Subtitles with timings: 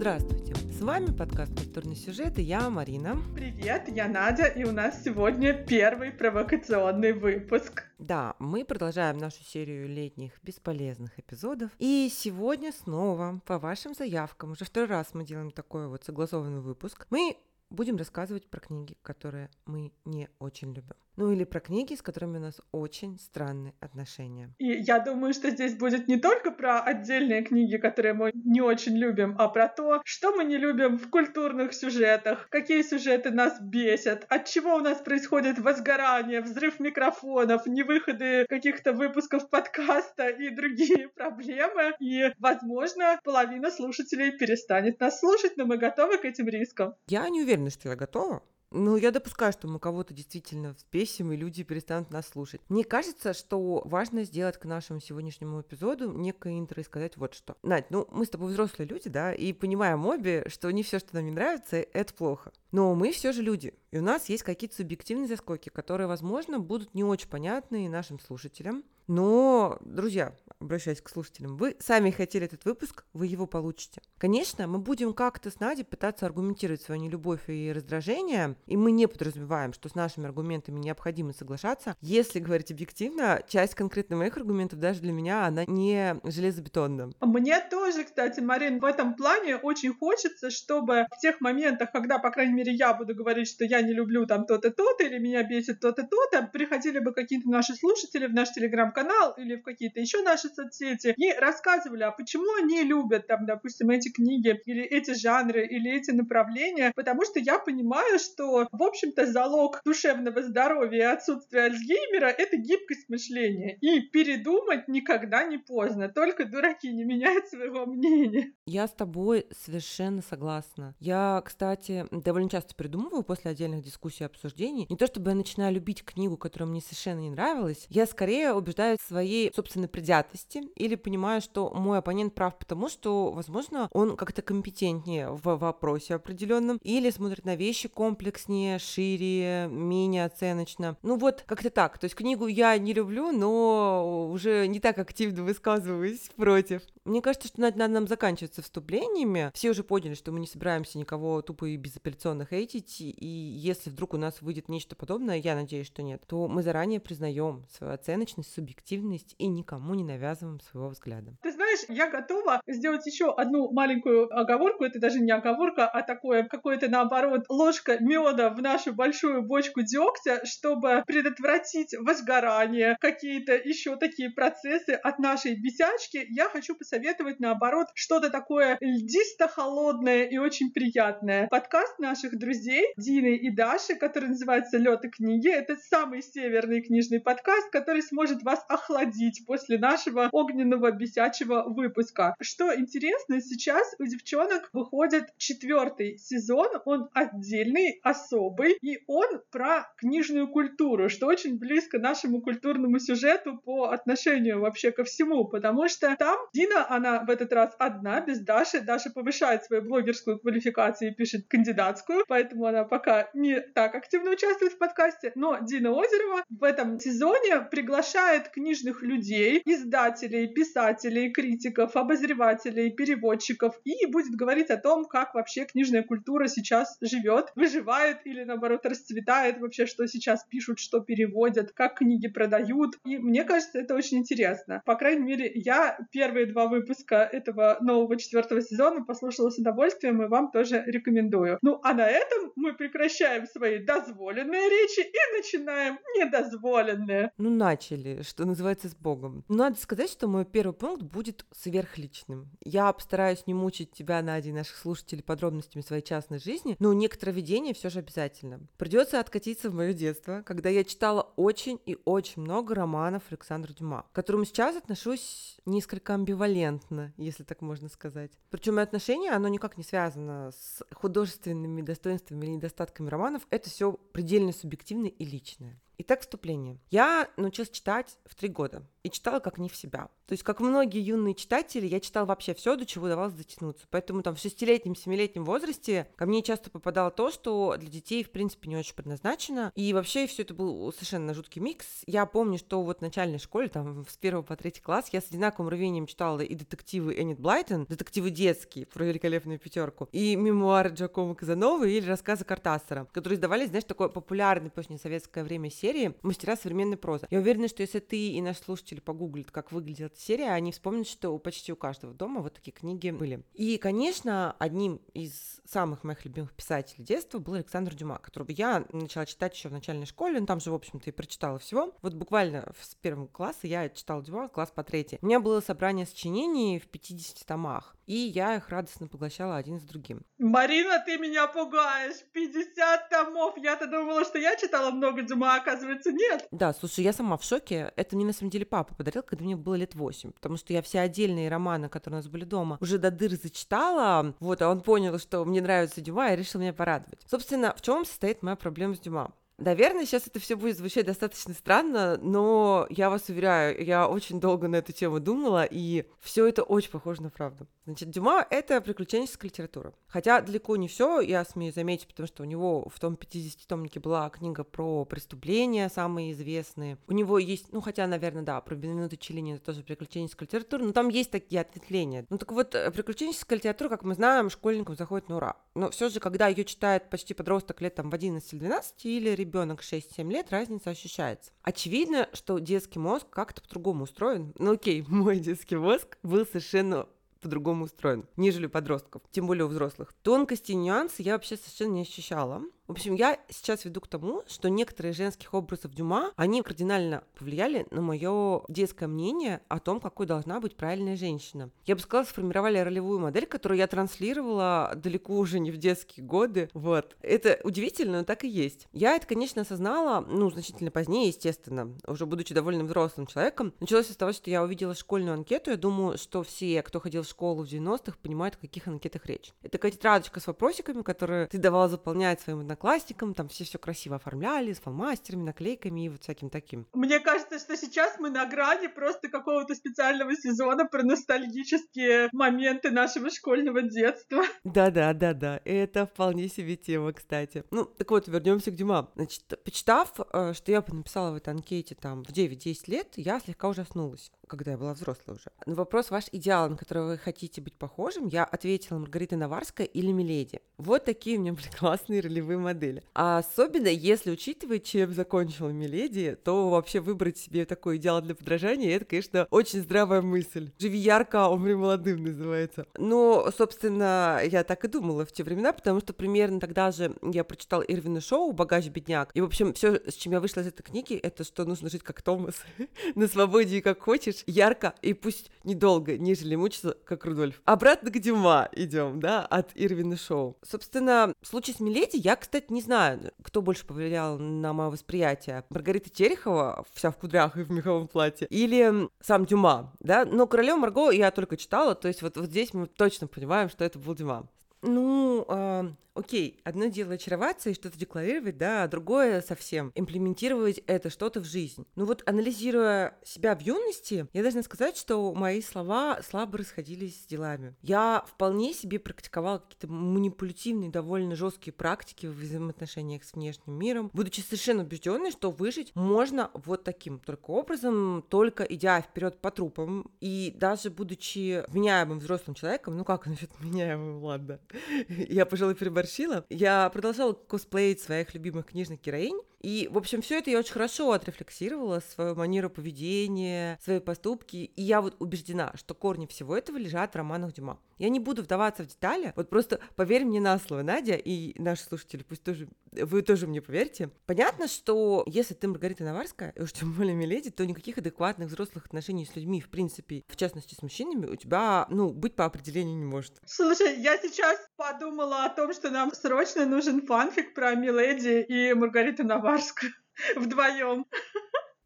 [0.00, 0.54] Здравствуйте!
[0.54, 3.18] С вами подкаст «Культурный сюжет» и я, Марина.
[3.34, 7.84] Привет, я Надя, и у нас сегодня первый провокационный выпуск.
[7.98, 11.70] Да, мы продолжаем нашу серию летних бесполезных эпизодов.
[11.78, 17.06] И сегодня снова, по вашим заявкам, уже второй раз мы делаем такой вот согласованный выпуск,
[17.10, 17.36] мы
[17.70, 20.96] будем рассказывать про книги, которые мы не очень любим.
[21.20, 24.54] Ну или про книги, с которыми у нас очень странные отношения.
[24.56, 28.96] И я думаю, что здесь будет не только про отдельные книги, которые мы не очень
[28.96, 34.24] любим, а про то, что мы не любим в культурных сюжетах, какие сюжеты нас бесят,
[34.30, 41.92] от чего у нас происходит возгорание, взрыв микрофонов, невыходы каких-то выпусков подкаста и другие проблемы.
[42.00, 46.94] И, возможно, половина слушателей перестанет нас слушать, но мы готовы к этим рискам.
[47.08, 48.42] Я не уверена, что я готова.
[48.72, 52.60] Ну, я допускаю, что мы кого-то действительно взбесим, и люди перестанут нас слушать.
[52.68, 57.56] Мне кажется, что важно сделать к нашему сегодняшнему эпизоду некое интро и сказать вот что.
[57.64, 61.16] Надь, ну, мы с тобой взрослые люди, да, и понимаем обе, что не все, что
[61.16, 62.52] нам не нравится, это плохо.
[62.70, 66.94] Но мы все же люди, и у нас есть какие-то субъективные заскоки, которые, возможно, будут
[66.94, 68.84] не очень понятны нашим слушателям.
[69.10, 74.00] Но, друзья, обращаясь к слушателям, вы сами хотели этот выпуск, вы его получите.
[74.18, 79.08] Конечно, мы будем как-то с Надей пытаться аргументировать свою нелюбовь и раздражение, и мы не
[79.08, 81.96] подразумеваем, что с нашими аргументами необходимо соглашаться.
[82.00, 87.10] Если говорить объективно, часть конкретно моих аргументов даже для меня, она не железобетонна.
[87.20, 92.30] Мне тоже, кстати, Марин, в этом плане очень хочется, чтобы в тех моментах, когда, по
[92.30, 95.80] крайней мере, я буду говорить, что я не люблю там то-то, то-то, или меня бесит
[95.80, 100.22] то-то, то-то, приходили бы какие-то наши слушатели в наш телеграм-канал, канал или в какие-то еще
[100.22, 105.66] наши соцсети и рассказывали, а почему они любят там, допустим, эти книги или эти жанры
[105.66, 111.64] или эти направления, потому что я понимаю, что, в общем-то, залог душевного здоровья и отсутствия
[111.64, 113.76] Альцгеймера— это гибкость мышления.
[113.80, 116.08] И передумать никогда не поздно.
[116.08, 118.52] Только дураки не меняют своего мнения.
[118.66, 120.94] Я с тобой совершенно согласна.
[121.00, 124.86] Я, кстати, довольно часто придумываю после отдельных дискуссий и обсуждений.
[124.88, 128.70] Не то чтобы я начинаю любить книгу, которая мне совершенно не нравилась, я скорее убеждаю
[128.80, 134.16] убеждаюсь в своей собственной предятости или понимаю, что мой оппонент прав потому, что, возможно, он
[134.16, 140.96] как-то компетентнее в вопросе определенном или смотрит на вещи комплекснее, шире, менее оценочно.
[141.02, 141.98] Ну вот, как-то так.
[141.98, 146.82] То есть книгу я не люблю, но уже не так активно высказываюсь против.
[147.04, 149.50] Мне кажется, что надо нам заканчиваться вступлениями.
[149.54, 153.16] Все уже поняли, что мы не собираемся никого тупо и безапелляционно хейтить, и
[153.60, 157.66] если вдруг у нас выйдет нечто подобное, я надеюсь, что нет, то мы заранее признаем
[157.70, 161.36] свою оценочность, субъективность и никому не навязываем своего взгляда.
[161.42, 164.84] Ты знаешь, я готова сделать еще одну маленькую оговорку.
[164.84, 170.44] Это даже не оговорка, а такое какое-то наоборот ложка меда в нашу большую бочку дегтя,
[170.44, 176.24] чтобы предотвратить возгорание, какие-то еще такие процессы от нашей бесячки.
[176.30, 181.48] Я хочу посоветовать наоборот что-то такое льдисто-холодное и очень приятное.
[181.48, 185.48] Подкаст наших друзей Дины и Даши, который называется «Лед и книги».
[185.48, 192.34] Это самый северный книжный подкаст, который сможет вас охладить после нашего огненного бесячего выпуска.
[192.40, 200.48] Что интересно, сейчас у девчонок выходит четвертый сезон, он отдельный, особый, и он про книжную
[200.48, 206.38] культуру, что очень близко нашему культурному сюжету по отношению вообще ко всему, потому что там
[206.52, 208.80] Дина, она в этот раз одна, без Даши.
[208.80, 214.72] Даша повышает свою блогерскую квалификацию и пишет кандидатскую, поэтому она пока не так активно участвует
[214.72, 222.90] в подкасте, но Дина Озерова в этом сезоне приглашает книжных людей, издателей, писателей, критиков, обозревателей,
[222.90, 228.84] переводчиков и будет говорить о том, как вообще книжная культура сейчас живет, выживает или наоборот
[228.84, 232.98] расцветает, вообще что сейчас пишут, что переводят, как книги продают.
[233.04, 234.82] И мне кажется, это очень интересно.
[234.84, 240.26] По крайней мере, я первые два выпуска этого нового четвертого сезона послушала с удовольствием и
[240.26, 241.58] вам тоже рекомендую.
[241.62, 247.32] Ну а на этом мы прекращаем свои дозволенные речи и начинаем недозволенные.
[247.38, 249.44] Ну начали, что называется, с Богом.
[249.48, 252.50] надо сказать, что мой первый пункт будет сверхличным.
[252.64, 257.32] Я постараюсь не мучить тебя, Надя, и наших слушателей подробностями своей частной жизни, но некоторое
[257.32, 258.60] видение все же обязательно.
[258.78, 264.06] Придется откатиться в мое детство, когда я читала очень и очень много романов Александра Дюма,
[264.10, 268.32] к которому сейчас отношусь несколько амбивалентно, если так можно сказать.
[268.50, 274.52] Причем отношение, оно никак не связано с художественными достоинствами или недостатками романов, это все предельно
[274.52, 275.80] субъективное и личное.
[276.02, 276.78] Итак, вступление.
[276.88, 280.08] Я научилась читать в три года и читала как не в себя.
[280.26, 283.86] То есть, как многие юные читатели, я читала вообще все, до чего удавалось дотянуться.
[283.90, 288.30] Поэтому там в шестилетнем, семилетнем возрасте ко мне часто попадало то, что для детей, в
[288.30, 289.72] принципе, не очень предназначено.
[289.74, 291.84] И вообще все это был совершенно жуткий микс.
[292.06, 295.28] Я помню, что вот в начальной школе, там, с первого по третий класс, я с
[295.28, 301.34] одинаковым рвением читала и детективы Эннет Блайтон, детективы детские, про великолепную пятерку, и мемуары Джакома
[301.34, 306.56] Казановы или рассказы Картасера, которые издавались, знаешь, такое популярное после советское время серии серии «Мастера
[306.56, 307.26] современной прозы».
[307.30, 311.08] Я уверена, что если ты и наш слушатель погуглят, как выглядит эта серия, они вспомнят,
[311.08, 313.42] что почти у каждого дома вот такие книги были.
[313.54, 319.26] И, конечно, одним из самых моих любимых писателей детства был Александр Дюма, которого я начала
[319.26, 321.92] читать еще в начальной школе, ну там же, в общем-то, и прочитала всего.
[322.02, 325.18] Вот буквально с первого класса я читала Дюма, класс по третий.
[325.22, 329.84] У меня было собрание сочинений в 50 томах, и я их радостно поглощала один с
[329.84, 330.22] другим.
[330.36, 332.16] Марина, ты меня пугаешь!
[332.32, 333.54] 50 томов!
[333.56, 336.44] Я-то думала, что я читала много Дюма, а оказывается, нет.
[336.50, 337.92] Да, слушай, я сама в шоке.
[337.94, 340.82] Это мне на самом деле папа подарил, когда мне было лет 8, потому что я
[340.82, 344.80] все отдельные романы, которые у нас были дома, уже до дыр зачитала, вот, а он
[344.80, 347.20] понял, что мне нравится Дюма и решил меня порадовать.
[347.30, 349.32] Собственно, в чем состоит моя проблема с Дюма?
[349.60, 354.68] Наверное, сейчас это все будет звучать достаточно странно, но я вас уверяю, я очень долго
[354.68, 357.66] на эту тему думала, и все это очень похоже на правду.
[357.84, 359.92] Значит, Дюма— это приключенческая литература.
[360.06, 364.30] Хотя далеко не все, я смею заметить, потому что у него в том 50-томнике была
[364.30, 366.96] книга про преступления, самые известные.
[367.06, 370.92] У него есть, ну, хотя, наверное, да, про Бенвенуто Челлини это тоже приключенческая литература, но
[370.92, 372.24] там есть такие ответвления.
[372.30, 375.56] Ну, так вот, э, приключенческая литература, как мы знаем, школьникам заходит на ура.
[375.74, 379.34] Но все же, когда ее читает почти подросток лет там в 11 или 12, или
[379.50, 381.50] ребенок ребенок 6-7 лет, разница ощущается.
[381.62, 384.52] Очевидно, что детский мозг как-то по-другому устроен.
[384.58, 387.06] Ну окей, мой детский мозг был совершенно
[387.40, 390.14] по-другому устроен, нежели подростков, тем более у взрослых.
[390.22, 392.62] Тонкости и нюансы я вообще совершенно не ощущала.
[392.90, 397.86] В общем, я сейчас веду к тому, что некоторые женских образов Дюма, они кардинально повлияли
[397.92, 401.70] на мое детское мнение о том, какой должна быть правильная женщина.
[401.86, 406.68] Я бы сказала, сформировали ролевую модель, которую я транслировала далеко уже не в детские годы.
[406.74, 407.16] Вот.
[407.22, 408.88] Это удивительно, но так и есть.
[408.92, 413.72] Я это, конечно, осознала, ну, значительно позднее, естественно, уже будучи довольно взрослым человеком.
[413.78, 415.70] Началось с того, что я увидела школьную анкету.
[415.70, 419.52] Я думаю, что все, кто ходил в школу в 90-х, понимают, о каких анкетах речь.
[419.62, 423.78] Это такая тетрадочка с вопросиками, которые ты давала заполнять своим одноклассникам одноклассникам, там все все
[423.78, 426.86] красиво оформляли, с фломастерами, наклейками и вот всяким таким.
[426.94, 433.30] Мне кажется, что сейчас мы на грани просто какого-то специального сезона про ностальгические моменты нашего
[433.30, 434.42] школьного детства.
[434.64, 437.64] Да-да-да-да, это вполне себе тема, кстати.
[437.70, 439.10] Ну, так вот, вернемся к Дюма.
[439.14, 443.68] Значит, почитав, э, что я написала в этой анкете там в 9-10 лет, я слегка
[443.68, 445.50] ужаснулась когда я была взрослой уже.
[445.66, 450.10] На вопрос ваш идеал, на который вы хотите быть похожим, я ответила Маргарита Наварская или
[450.10, 450.60] Миледи.
[450.76, 453.02] Вот такие у меня были классные ролевые модели.
[453.14, 458.96] А особенно, если учитывать, чем закончила Миледи, то вообще выбрать себе такой идеал для подражания,
[458.96, 460.70] это, конечно, очень здравая мысль.
[460.78, 462.86] Живи ярко, умри молодым называется.
[462.98, 467.44] Но, собственно, я так и думала в те времена, потому что примерно тогда же я
[467.44, 469.30] прочитала Ирвина Шоу «Богач бедняк».
[469.34, 472.02] И, в общем, все, с чем я вышла из этой книги, это что нужно жить
[472.02, 472.56] как Томас,
[473.14, 477.60] на свободе и как хочешь, ярко и пусть недолго, нежели мучиться, как Рудольф.
[477.64, 480.56] Обратно к Дюма идем, да, от Ирвина Шоу.
[480.62, 485.64] Собственно, в случае с Миледи я, кстати, не знаю, кто больше повлиял на мое восприятие.
[485.70, 490.78] Маргарита Терехова, вся в кудрях и в меховом платье, или сам Дюма, да, но Королеву
[490.80, 494.14] Марго я только читала, то есть вот, вот здесь мы точно понимаем, что это был
[494.14, 494.48] Дюма.
[494.82, 501.10] Ну, э, окей, одно дело очароваться и что-то декларировать, да, а другое совсем имплементировать это
[501.10, 501.86] что-то в жизнь.
[501.96, 507.26] Ну вот, анализируя себя в юности, я должна сказать, что мои слова слабо расходились с
[507.26, 507.74] делами.
[507.82, 514.40] Я вполне себе практиковала какие-то манипулятивные, довольно жесткие практики в взаимоотношениях с внешним миром, будучи
[514.40, 520.54] совершенно убежденной, что выжить можно вот таким только образом, только идя вперед по трупам, и
[520.56, 524.60] даже будучи вменяемым взрослым человеком, ну как насчет вменяемым, ладно,
[525.08, 526.44] я, пожалуй, переборщила.
[526.48, 531.12] Я продолжала косплеить своих любимых книжных героинь, и, в общем, все это я очень хорошо
[531.12, 534.56] отрефлексировала, свою манеру поведения, свои поступки.
[534.74, 537.78] И я вот убеждена, что корни всего этого лежат в романах Дюма.
[537.98, 541.82] Я не буду вдаваться в детали, вот просто поверь мне на слово, Надя, и наши
[541.82, 544.08] слушатели, пусть тоже, вы тоже мне поверьте.
[544.24, 548.86] Понятно, что если ты Маргарита Наварская, и уж тем более Миледи, то никаких адекватных взрослых
[548.86, 552.96] отношений с людьми, в принципе, в частности с мужчинами, у тебя, ну, быть по определению
[552.96, 553.34] не может.
[553.44, 559.24] Слушай, я сейчас подумала о том, что нам срочно нужен фанфик про Миледи и Маргариту
[559.24, 559.49] Наварскую
[560.36, 561.06] вдвоем.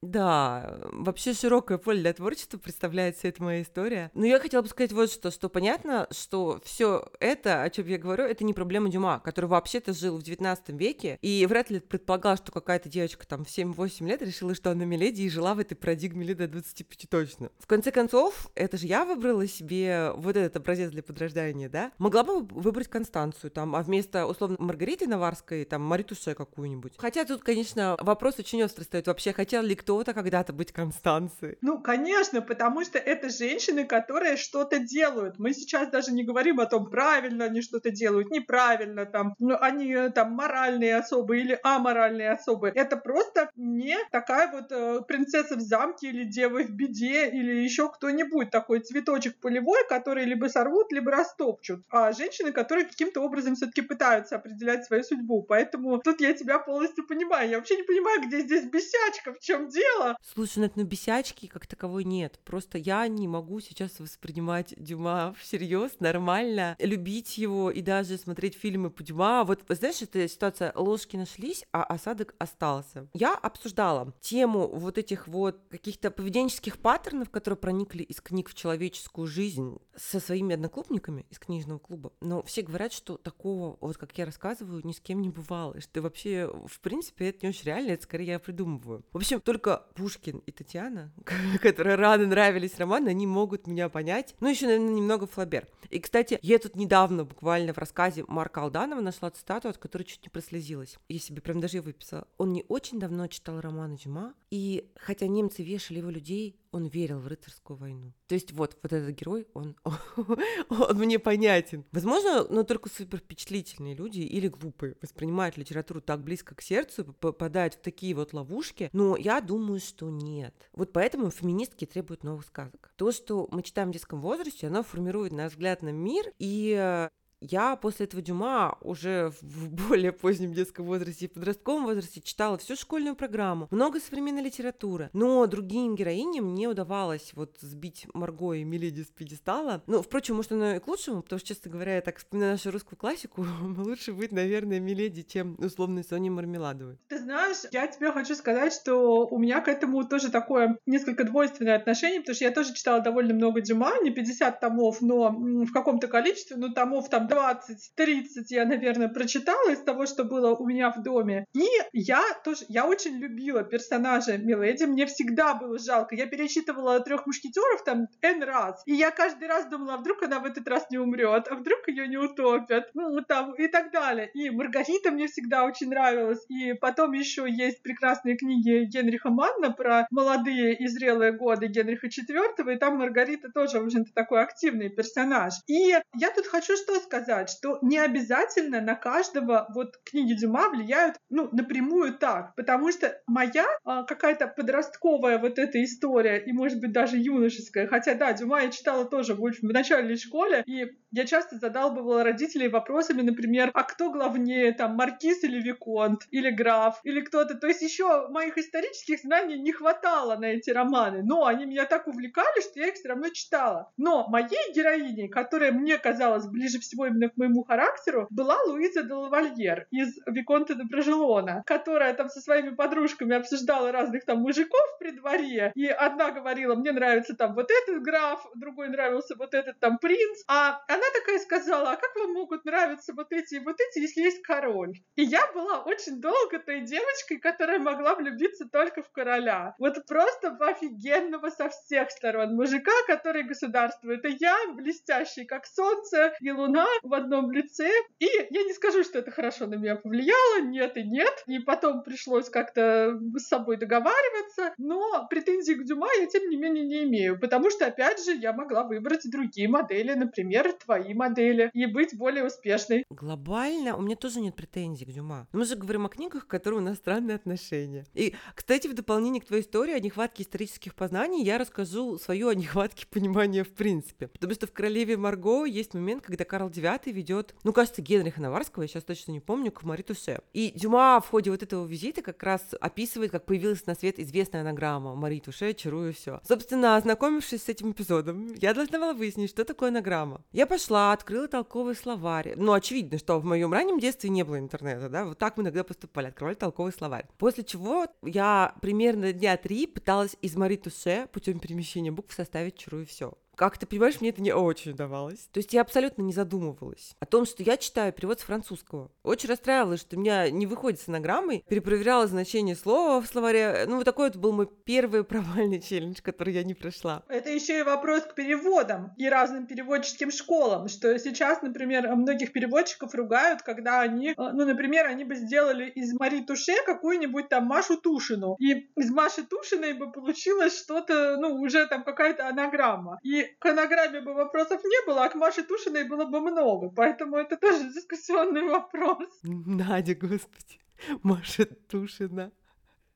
[0.05, 4.11] Да, вообще широкое поле для творчества представляет вся эта моя история.
[4.13, 7.97] Но я хотела бы сказать вот что, что понятно, что все это, о чем я
[7.97, 12.37] говорю, это не проблема Дюма, который вообще-то жил в 19 веке, и вряд ли предполагал,
[12.37, 15.75] что какая-то девочка там в 7-8 лет решила, что она миледи и жила в этой
[15.75, 17.51] парадигме лет до 25 точно.
[17.59, 21.93] В конце концов, это же я выбрала себе вот этот образец для подрождания, да?
[21.97, 26.93] Могла бы выбрать Констанцию там, а вместо, условно, Маргариты Наварской, там, Маритуше какую-нибудь.
[26.99, 29.07] Хотя тут, конечно, вопрос очень острый стоит.
[29.07, 31.57] Вообще, хотел ли кто-то когда-то быть Констанцией?
[31.63, 35.39] Ну, конечно, потому что это женщины, которые что-то делают.
[35.39, 39.93] Мы сейчас даже не говорим о том, правильно они что-то делают, неправильно там, ну, они
[39.95, 42.73] э, там моральные особы или аморальные особы.
[42.75, 47.89] Это просто не такая вот э, принцесса в замке или дева в беде или еще
[47.89, 51.85] кто-нибудь такой цветочек полевой, который либо сорвут, либо растопчут.
[51.91, 55.43] А женщины, которые каким-то образом все-таки пытаются определять свою судьбу.
[55.43, 57.49] Поэтому тут я тебя полностью понимаю.
[57.49, 59.84] Я вообще не понимаю, где здесь бесячка, в чем дело.
[60.23, 62.41] Слушай, ну, ну бесячки как таковой нет.
[62.45, 68.91] Просто я не могу сейчас воспринимать Дюма всерьез, нормально, любить его и даже смотреть фильмы
[68.91, 69.45] по Дюма.
[69.45, 73.09] Вот, знаешь, эта ситуация, ложки нашлись, а осадок остался.
[73.15, 79.27] Я обсуждала тему вот этих вот каких-то поведенческих паттернов, которые проникли из книг в человеческую
[79.27, 82.13] жизнь со своими одноклубниками из книжного клуба.
[82.21, 85.81] Но все говорят, что такого, вот как я рассказываю, ни с кем не бывало.
[85.81, 89.05] Что вообще, в принципе, это не очень реально, это скорее я придумываю.
[89.13, 89.64] В общем, только
[89.95, 91.13] Пушкин и Татьяна,
[91.63, 94.35] которые рано нравились романы, они могут меня понять.
[94.41, 95.69] Ну, еще, наверное, немного Флабер.
[95.91, 100.23] И, кстати, я тут недавно буквально в рассказе Марка Алданова нашла цитату, от которой чуть
[100.23, 100.99] не прослезилась.
[101.09, 102.27] Я себе прям даже выписала.
[102.39, 107.21] Он не очень давно читал романы Дюма, и хотя немцы вешали его людей, он верил
[107.21, 108.13] в рыцарскую войну.
[108.27, 109.77] То есть вот, вот этот герой, он,
[110.69, 111.85] он мне понятен.
[111.93, 117.75] Возможно, но только супер впечатлительные люди или глупые воспринимают литературу так близко к сердцу, попадают
[117.75, 120.55] в такие вот ловушки, но я думаю, что нет.
[120.73, 122.93] Вот поэтому феминистки требуют новых сказок.
[122.97, 127.09] То, что мы читаем в детском возрасте, оно формирует наш взгляд на мир, и э,
[127.51, 132.77] я после этого Дюма уже в более позднем детском возрасте и подростковом возрасте читала всю
[132.77, 139.03] школьную программу, много современной литературы, но другим героиням не удавалось вот сбить Марго и Миледи
[139.03, 139.83] с пьедестала.
[139.87, 142.71] Ну, впрочем, может, оно и к лучшему, потому что, честно говоря, я так вспоминаю нашу
[142.71, 143.45] русскую классику,
[143.77, 146.99] лучше быть, наверное, Миледи, чем условной Сони Мармеладовой.
[147.09, 151.77] Ты знаешь, я тебе хочу сказать, что у меня к этому тоже такое несколько двойственное
[151.77, 156.09] отношение, потому что я тоже читала довольно много Дюма, не 50 томов, но в каком-то
[156.09, 161.03] количестве, ну, томов там 20-30 я, наверное, прочитала из того, что было у меня в
[161.03, 161.47] доме.
[161.53, 166.15] И я тоже, я очень любила персонажа Миледи, мне всегда было жалко.
[166.15, 170.39] Я перечитывала трех мушкетеров там N раз, и я каждый раз думала, а вдруг она
[170.39, 174.31] в этот раз не умрет, а вдруг ее не утопят, ну там и так далее.
[174.35, 180.07] И Маргарита мне всегда очень нравилась, и потом еще есть прекрасные книги Генриха Манна про
[180.11, 185.55] молодые и зрелые годы Генриха IV, и там Маргарита тоже, в общем-то, такой активный персонаж.
[185.67, 190.69] И я тут хочу что сказать сказать, что не обязательно на каждого вот книги Дюма
[190.69, 196.81] влияют, ну, напрямую так, потому что моя а, какая-то подростковая вот эта история, и, может
[196.81, 201.27] быть, даже юношеская, хотя, да, Дюма я читала тоже в, в начальной школе, и я
[201.27, 207.21] часто задалбывала родителей вопросами, например, а кто главнее, там, маркиз или виконт, или граф, или
[207.21, 207.55] кто-то.
[207.55, 212.09] То есть еще моих исторических знаний не хватало на эти романы, но они меня так
[212.09, 213.93] увлекали, что я их все равно читала.
[213.97, 219.13] Но моей героиней, которая мне казалась ближе всего именно к моему характеру, была Луиза де
[219.13, 225.11] Лавальер из Виконта де Брожелона, которая там со своими подружками обсуждала разных там мужиков при
[225.11, 229.99] дворе, и одна говорила, мне нравится там вот этот граф, другой нравился вот этот там
[229.99, 234.01] принц, а она такая сказала, а как вам могут нравиться вот эти и вот эти,
[234.01, 234.95] если есть король?
[235.17, 239.75] И я была очень долго той девочкой, которая могла влюбиться только в короля.
[239.79, 244.25] Вот просто в офигенного со всех сторон мужика, который государствует.
[244.25, 247.91] И я блестящий, как солнце и луна, в одном лице.
[248.19, 251.33] И я не скажу, что это хорошо на меня повлияло, нет и нет.
[251.47, 254.75] И потом пришлось как-то с собой договариваться.
[254.79, 257.39] Но претензий к Дюма я, тем не менее, не имею.
[257.39, 262.45] Потому что, опять же, я могла выбрать другие модели, например, твои модели, и быть более
[262.45, 263.05] успешной.
[263.11, 265.49] Глобально у меня тоже нет претензий к Дюма.
[265.53, 268.07] Мы же говорим о книгах, к которым у нас странные отношения.
[268.15, 272.55] И, кстати, в дополнение к твоей истории о нехватке исторических познаний, я расскажу свою о
[272.55, 274.29] нехватке понимания в принципе.
[274.29, 278.43] Потому что в «Королеве Марго» есть момент, когда Карл IX девятый ведет, ну, кажется, Генриха
[278.43, 280.41] Наварского, я сейчас точно не помню, к Мари Туше.
[280.53, 284.61] И Дюма в ходе вот этого визита как раз описывает, как появилась на свет известная
[284.61, 286.43] анаграмма Мари Туше, чарую все.
[286.47, 290.43] Собственно, ознакомившись с этим эпизодом, я должна была выяснить, что такое анаграмма.
[290.53, 292.53] Я пошла, открыла толковый словарь.
[292.57, 295.85] Ну, очевидно, что в моем раннем детстве не было интернета, да, вот так мы иногда
[295.85, 297.27] поступали, открывали толковый словарь.
[297.39, 303.07] После чего я примерно дня три пыталась из Мари Туше путем перемещения букв составить чарую
[303.07, 303.33] все.
[303.57, 305.49] Как ты понимаешь, мне это не очень давалось.
[305.53, 309.11] То есть я абсолютно не задумывалась о том, что я читаю перевод с французского.
[309.23, 313.85] Очень расстраивалась, что у меня не выходит с анаграммой, перепроверяла значение слова в словаре.
[313.87, 317.23] Ну, вот такой вот был мой первый провальный челлендж, который я не прошла.
[317.29, 323.15] Это еще и вопрос к переводам и разным переводческим школам, что сейчас, например, многих переводчиков
[323.15, 327.97] ругают, когда они, э, ну, например, они бы сделали из Мари Туше какую-нибудь там Машу
[327.97, 333.19] Тушину, и из Маши Тушиной бы получилось что-то, ну, уже там какая-то анаграмма.
[333.23, 336.91] И к анаграмме бы вопросов не было, а к Маше Тушиной было бы много.
[336.91, 339.29] Поэтому это тоже дискуссионный вопрос.
[339.43, 340.81] Надя, господи,
[341.23, 342.53] Маша Тушина.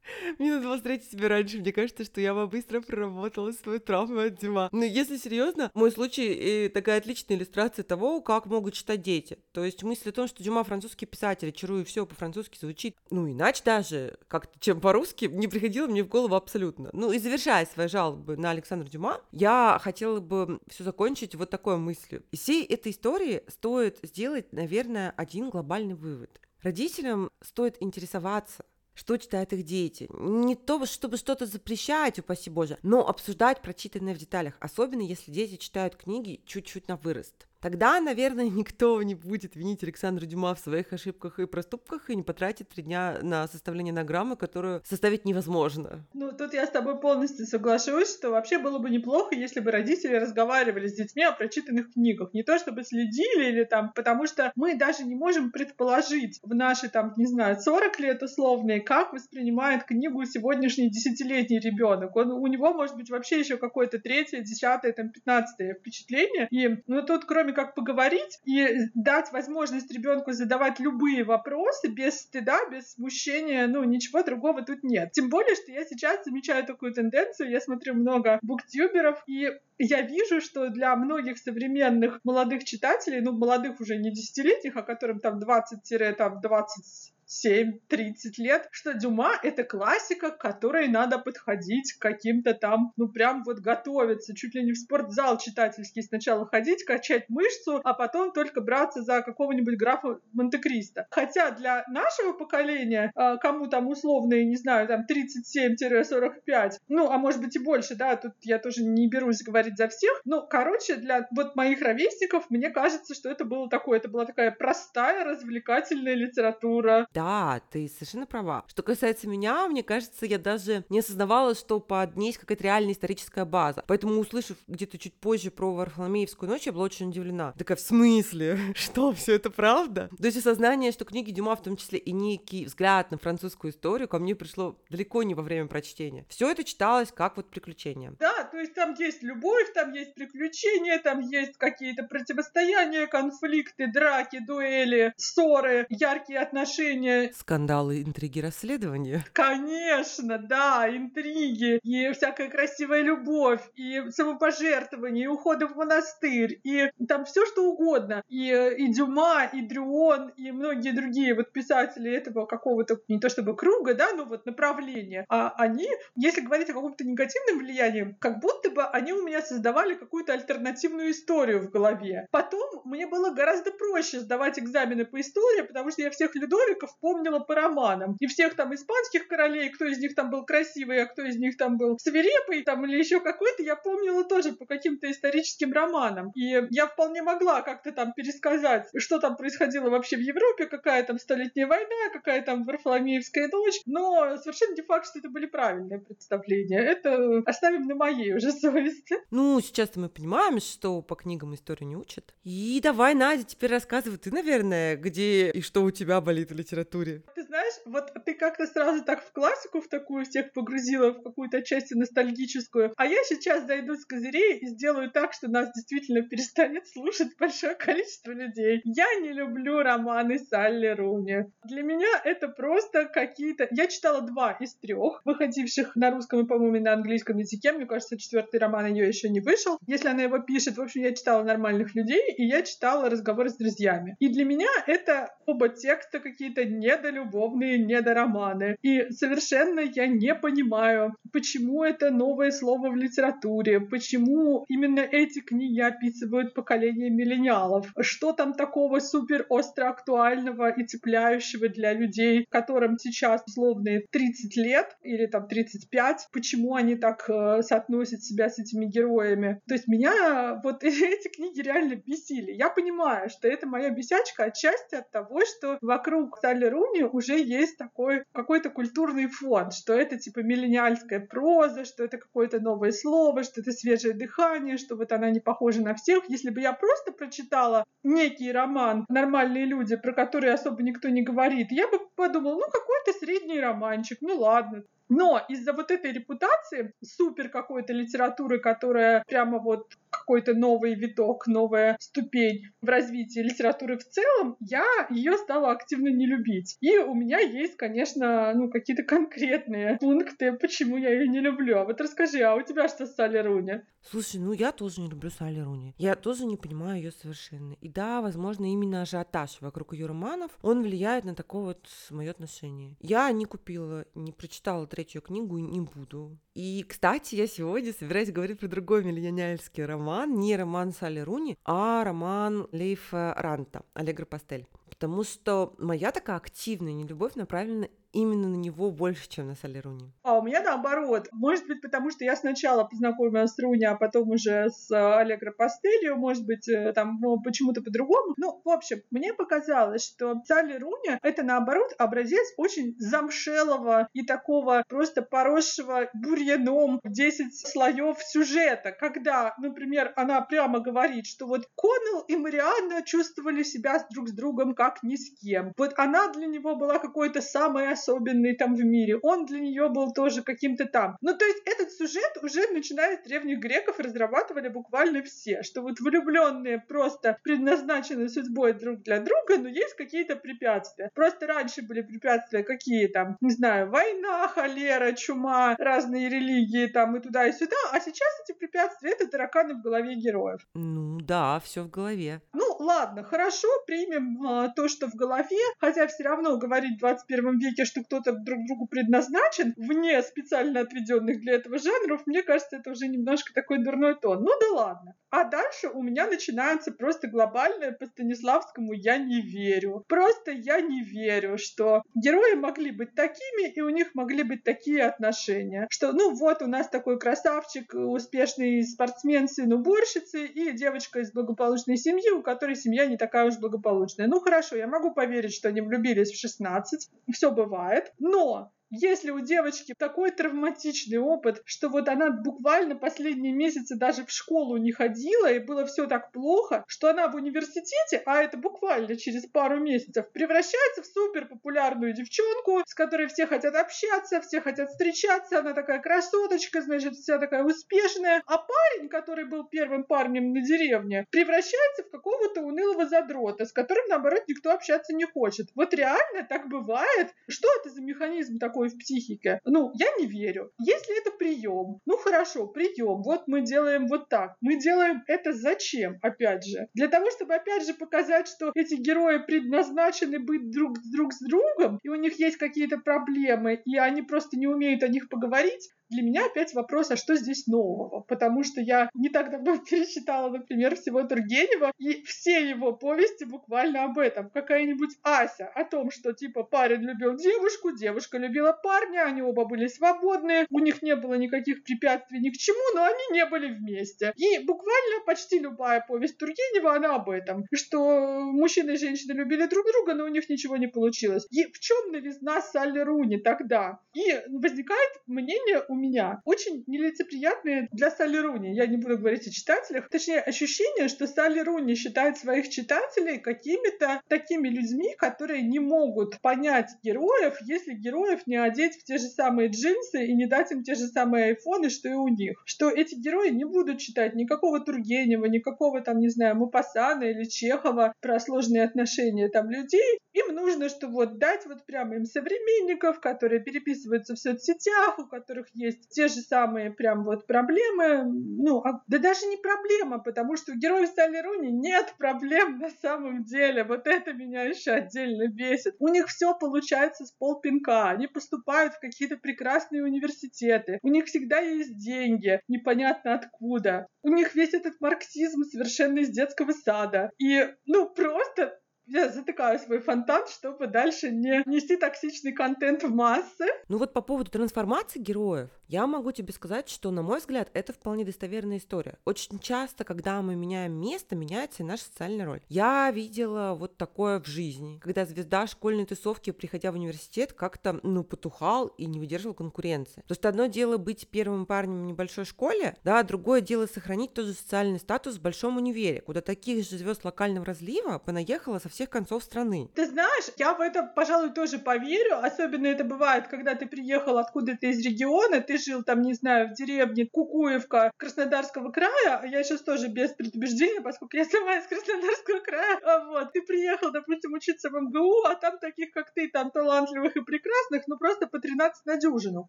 [0.38, 1.58] Мне надо было встретить тебя раньше.
[1.58, 4.68] Мне кажется, что я бы быстро проработала свою травму от Дима.
[4.72, 9.38] Но если серьезно, мой случай и такая отличная иллюстрация того, как могут читать дети.
[9.52, 13.62] То есть мысль о том, что Дюма французский писатель, чарую все по-французски звучит, ну, иначе
[13.64, 16.90] даже, как-то, чем по-русски, не приходило мне в голову абсолютно.
[16.92, 21.76] Ну, и завершая свои жалобы на Александра Дюма, я хотела бы все закончить вот такой
[21.76, 22.22] мыслью.
[22.30, 26.40] Из всей этой истории стоит сделать, наверное, один глобальный вывод.
[26.62, 28.64] Родителям стоит интересоваться,
[28.98, 30.08] что читают их дети.
[30.10, 35.54] Не то, чтобы что-то запрещать, упаси Боже, но обсуждать прочитанное в деталях, особенно если дети
[35.56, 37.46] читают книги чуть-чуть на вырост.
[37.60, 42.22] Тогда, наверное, никто не будет винить Александра Дюма в своих ошибках и проступках и не
[42.22, 46.06] потратит три дня на составление награммы, которую составить невозможно.
[46.14, 50.14] Ну, тут я с тобой полностью соглашусь, что вообще было бы неплохо, если бы родители
[50.14, 52.32] разговаривали с детьми о прочитанных книгах.
[52.32, 56.88] Не то чтобы следили или там, потому что мы даже не можем предположить в наши
[56.88, 62.14] там, не знаю, 40 лет условные, как воспринимает книгу сегодняшний десятилетний ребенок.
[62.16, 66.48] Он, у него может быть вообще еще какое-то третье, десятое, там, пятнадцатое впечатление.
[66.50, 72.20] И, ну, тут кроме кроме как поговорить и дать возможность ребенку задавать любые вопросы без
[72.20, 75.12] стыда, без смущения, ну, ничего другого тут нет.
[75.12, 80.40] Тем более, что я сейчас замечаю такую тенденцию, я смотрю много буктюберов, и я вижу,
[80.40, 87.12] что для многих современных молодых читателей, ну, молодых уже не десятилетних, а которым там 20-20
[87.28, 93.58] 7-30 лет, что Дюма— это классика, к которой надо подходить каким-то там, ну прям вот
[93.58, 99.02] готовиться, чуть ли не в спортзал читательский сначала ходить, качать мышцу, а потом только браться
[99.02, 101.06] за какого-нибудь графа Монте-Кристо.
[101.10, 107.40] Хотя для нашего поколения, а, кому там условные, не знаю, там 37-45, ну, а может
[107.40, 111.28] быть и больше, да, тут я тоже не берусь говорить за всех, но, короче, для
[111.34, 117.06] вот моих ровесников, мне кажется, что это было такое, это была такая простая развлекательная литература,
[117.18, 118.64] да, ты совершенно права.
[118.68, 122.92] Что касается меня, мне кажется, я даже не осознавала, что под ней есть какая-то реальная
[122.92, 123.82] историческая база.
[123.88, 127.54] Поэтому, услышав где-то чуть позже про Варфоломеевскую ночь, я была очень удивлена.
[127.58, 128.58] Такая, в смысле?
[128.76, 130.08] Что, все это правда?
[130.16, 134.06] То есть осознание, что книги Дюма, в том числе и некий взгляд на французскую историю,
[134.06, 136.24] ко мне пришло далеко не во время прочтения.
[136.28, 138.14] Все это читалось как вот приключения.
[138.20, 144.38] Да, то есть там есть любовь, там есть приключения, там есть какие-то противостояния, конфликты, драки,
[144.38, 147.32] дуэли, ссоры, яркие отношения расследования.
[147.34, 149.24] Скандалы, интриги, расследования.
[149.32, 157.24] Конечно, да, интриги, и всякая красивая любовь, и самопожертвование, и уходы в монастырь, и там
[157.24, 158.22] все что угодно.
[158.28, 163.56] И, и Дюма, и Дрюон, и многие другие вот писатели этого какого-то, не то чтобы
[163.56, 168.70] круга, да, но вот направления, а они, если говорить о каком-то негативном влиянии, как будто
[168.70, 172.26] бы они у меня создавали какую-то альтернативную историю в голове.
[172.30, 177.38] Потом мне было гораздо проще сдавать экзамены по истории, потому что я всех Людовиков вспомнила
[177.38, 178.16] по романам.
[178.20, 181.56] И всех там испанских королей, кто из них там был красивый, а кто из них
[181.56, 186.32] там был свирепый, там или еще какой-то, я помнила тоже по каким-то историческим романам.
[186.34, 191.18] И я вполне могла как-то там пересказать, что там происходило вообще в Европе, какая там
[191.18, 193.80] столетняя война, какая там Варфоломеевская ночь.
[193.86, 196.80] Но совершенно не факт, что это были правильные представления.
[196.80, 199.16] Это оставим на моей уже совести.
[199.30, 202.34] Ну, сейчас мы понимаем, что по книгам историю не учат.
[202.44, 206.54] И давай, Надя, теперь рассказывай ты, наверное, где и что у тебя болит в
[206.88, 207.22] литературе.
[207.34, 211.62] Ты знаешь, вот ты как-то сразу так в классику в такую всех погрузила, в какую-то
[211.62, 212.92] часть ностальгическую.
[212.96, 217.74] А я сейчас зайду с козырей и сделаю так, что нас действительно перестанет слушать большое
[217.74, 218.80] количество людей.
[218.84, 221.46] Я не люблю романы Салли Руни.
[221.64, 223.68] Для меня это просто какие-то...
[223.70, 227.72] Я читала два из трех, выходивших на русском и, по-моему, на английском языке.
[227.72, 229.78] Мне кажется, четвертый роман ее еще не вышел.
[229.86, 233.56] Если она его пишет, в общем, я читала нормальных людей, и я читала разговоры с
[233.56, 234.16] друзьями.
[234.18, 238.76] И для меня это оба текста какие-то недолюбовные, недороманы.
[238.82, 245.80] И совершенно я не понимаю, почему это новое слово в литературе, почему именно эти книги
[245.80, 253.42] описывают поколение миллениалов, что там такого супер остро актуального и цепляющего для людей, которым сейчас
[253.46, 259.60] условные 30 лет или там 35, почему они так э, соотносят себя с этими героями.
[259.66, 262.52] То есть меня вот эти книги реально бесили.
[262.52, 267.78] Я понимаю, что это моя бесячка отчасти от того, что вокруг Салли Руни уже есть
[267.78, 273.60] такой какой-то культурный фон, что это типа миллениальская проза, что это какое-то новое слово, что
[273.60, 276.28] это свежее дыхание, что вот она не похожа на всех.
[276.28, 281.68] Если бы я просто прочитала некий роман «Нормальные люди», про который особо никто не говорит,
[281.70, 287.48] я бы подумала, ну какой-то средний романчик, ну ладно, но из-за вот этой репутации супер
[287.48, 294.56] какой-то литературы, которая прямо вот какой-то новый виток, новая ступень в развитии литературы в целом,
[294.60, 296.76] я ее стала активно не любить.
[296.80, 301.78] И у меня есть, конечно, ну, какие-то конкретные пункты, почему я ее не люблю.
[301.78, 303.80] А вот расскажи, а у тебя что с Салли Руни?
[304.10, 305.94] Слушай, ну я тоже не люблю Салли Руни.
[305.98, 307.74] Я тоже не понимаю ее совершенно.
[307.80, 312.96] И да, возможно, именно ажиотаж вокруг ее романов, он влияет на такое вот мое отношение.
[313.00, 316.36] Я не купила, не прочитала третью книгу не буду.
[316.54, 322.02] И, кстати, я сегодня собираюсь говорить про другой миллионерский роман, не роман Салли Руни, а
[322.02, 324.66] роман Лейфа Ранта «Аллегро Пастель».
[324.90, 330.12] Потому что моя такая активная нелюбовь направлена именно на него больше, чем на Салли Руни.
[330.22, 331.28] А у меня наоборот.
[331.32, 336.16] Может быть, потому что я сначала познакомилась с Руни, а потом уже с Аллегро Пастелью,
[336.16, 338.34] может быть, э, там ну, почему-то по-другому.
[338.36, 344.84] Ну, в общем, мне показалось, что Салли Руни— это, наоборот, образец очень замшелого и такого
[344.88, 352.36] просто поросшего бурьяном 10 слоев сюжета, когда, например, она прямо говорит, что вот Коннелл и
[352.36, 355.72] Марианна чувствовали себя друг с другом как ни с кем.
[355.76, 359.18] Вот она для него была какой-то самой особенный там в мире.
[359.22, 361.16] Он для нее был тоже каким-то там.
[361.20, 365.98] Ну, то есть этот сюжет уже начиная с древних греков разрабатывали буквально все, что вот
[366.00, 371.10] влюбленные просто предназначены судьбой друг для друга, но есть какие-то препятствия.
[371.14, 377.20] Просто раньше были препятствия какие там, не знаю, война, холера, чума, разные религии там и
[377.20, 380.60] туда и сюда, а сейчас эти препятствия это тараканы в голове героев.
[380.74, 382.40] Ну да, все в голове.
[382.52, 387.58] Ну ладно, хорошо, примем э, то, что в голове, хотя все равно говорить в 21
[387.58, 392.90] веке, что кто-то друг другу предназначен, вне специально отведенных для этого жанров, мне кажется, это
[392.90, 394.44] уже немножко такой дурной тон.
[394.44, 395.14] Ну да ладно.
[395.30, 400.04] А дальше у меня начинается просто глобальное по Станиславскому «я не верю».
[400.08, 405.04] Просто я не верю, что герои могли быть такими, и у них могли быть такие
[405.04, 405.86] отношения.
[405.90, 411.98] Что, ну вот, у нас такой красавчик, успешный спортсмен, сын уборщицы, и девочка из благополучной
[411.98, 414.28] семьи, у которой семья не такая уж благополучная.
[414.28, 419.40] Ну хорошо, я могу поверить, что они влюбились в 16, все бывает, но если у
[419.40, 425.52] девочки такой травматичный опыт, что вот она буквально последние месяцы даже в школу не ходила,
[425.52, 430.30] и было все так плохо, что она в университете, а это буквально через пару месяцев,
[430.32, 436.00] превращается в супер популярную девчонку, с которой все хотят общаться, все хотят встречаться, она такая
[436.00, 442.10] красоточка, значит, вся такая успешная, а парень, который был первым парнем на деревне, превращается в
[442.10, 445.68] какого-то унылого задрота, с которым, наоборот, никто общаться не хочет.
[445.74, 447.34] Вот реально так бывает.
[447.48, 448.77] Что это за механизм такой?
[448.78, 449.60] Такое в психике.
[449.64, 450.70] Ну, я не верю.
[450.78, 453.22] Если это прием, ну хорошо, прием.
[453.22, 454.54] Вот мы делаем вот так.
[454.60, 456.88] Мы делаем это зачем, опять же?
[456.94, 461.98] Для того, чтобы, опять же, показать, что эти герои предназначены быть друг, друг с другом,
[462.02, 466.22] и у них есть какие-то проблемы, и они просто не умеют о них поговорить, для
[466.22, 468.20] меня опять вопрос, а что здесь нового?
[468.20, 474.04] Потому что я не так давно перечитала, например, всего Тургенева, и все его повести буквально
[474.04, 474.50] об этом.
[474.50, 479.86] Какая-нибудь Ася о том, что типа парень любил девушку, девушка любила парня, они оба были
[479.86, 484.32] свободные, у них не было никаких препятствий ни к чему, но они не были вместе.
[484.36, 489.86] И буквально почти любая повесть Тургенева, она об этом, что мужчина и женщина любили друг
[489.86, 491.46] друга, но у них ничего не получилось.
[491.50, 494.00] И в чем новизна Салли Руни тогда?
[494.14, 496.40] И возникает мнение у меня.
[496.44, 498.74] Очень нелицеприятные для Салли Руни.
[498.74, 500.08] Я не буду говорить о читателях.
[500.08, 506.90] Точнее, ощущение, что Салли Руни считает своих читателей какими-то такими людьми, которые не могут понять
[507.02, 510.94] героев, если героев не одеть в те же самые джинсы и не дать им те
[510.94, 512.62] же самые айфоны, что и у них.
[512.64, 518.12] Что эти герои не будут читать никакого Тургенева, никакого там, не знаю, Мапасана или Чехова
[518.20, 520.18] про сложные отношения там людей.
[520.34, 525.66] Им нужно, что вот дать вот прямо им современников, которые переписываются в соцсетях, у которых
[525.74, 528.24] есть те же самые прям вот проблемы.
[528.24, 533.44] Ну, а, да даже не проблема, потому что у героев Руни нет проблем на самом
[533.44, 533.84] деле.
[533.84, 535.94] Вот это меня еще отдельно бесит.
[535.98, 538.10] У них все получается с полпинка.
[538.10, 540.98] Они поступают в какие-то прекрасные университеты.
[541.02, 544.06] У них всегда есть деньги, непонятно откуда.
[544.22, 547.30] У них весь этот марксизм совершенно из детского сада.
[547.38, 553.66] И, ну, просто я затыкаю свой фонтан, чтобы дальше не нести токсичный контент в массы.
[553.88, 557.92] Ну вот по поводу трансформации героев, я могу тебе сказать, что, на мой взгляд, это
[557.94, 559.18] вполне достоверная история.
[559.24, 562.60] Очень часто, когда мы меняем место, меняется и наша социальная роль.
[562.68, 568.22] Я видела вот такое в жизни, когда звезда школьной тусовки, приходя в университет, как-то, ну,
[568.22, 570.22] потухал и не выдерживал конкуренции.
[570.26, 574.46] То есть одно дело быть первым парнем в небольшой школе, да, другое дело сохранить тот
[574.46, 579.10] же социальный статус в большом универе, куда таких же звезд локального разлива понаехало со всех
[579.10, 579.88] концов страны.
[579.94, 582.38] Ты знаешь, я в это, пожалуй, тоже поверю.
[582.42, 586.74] Особенно это бывает, когда ты приехал откуда-то из региона, ты жил там, не знаю, в
[586.74, 592.58] деревне Кукуевка Краснодарского края, а я сейчас тоже без предубеждения, поскольку я сама из Краснодарского
[592.58, 596.72] края, а вот, ты приехал, допустим, учиться в МГУ, а там таких, как ты, там
[596.72, 599.68] талантливых и прекрасных, ну просто по 13 на дюжину.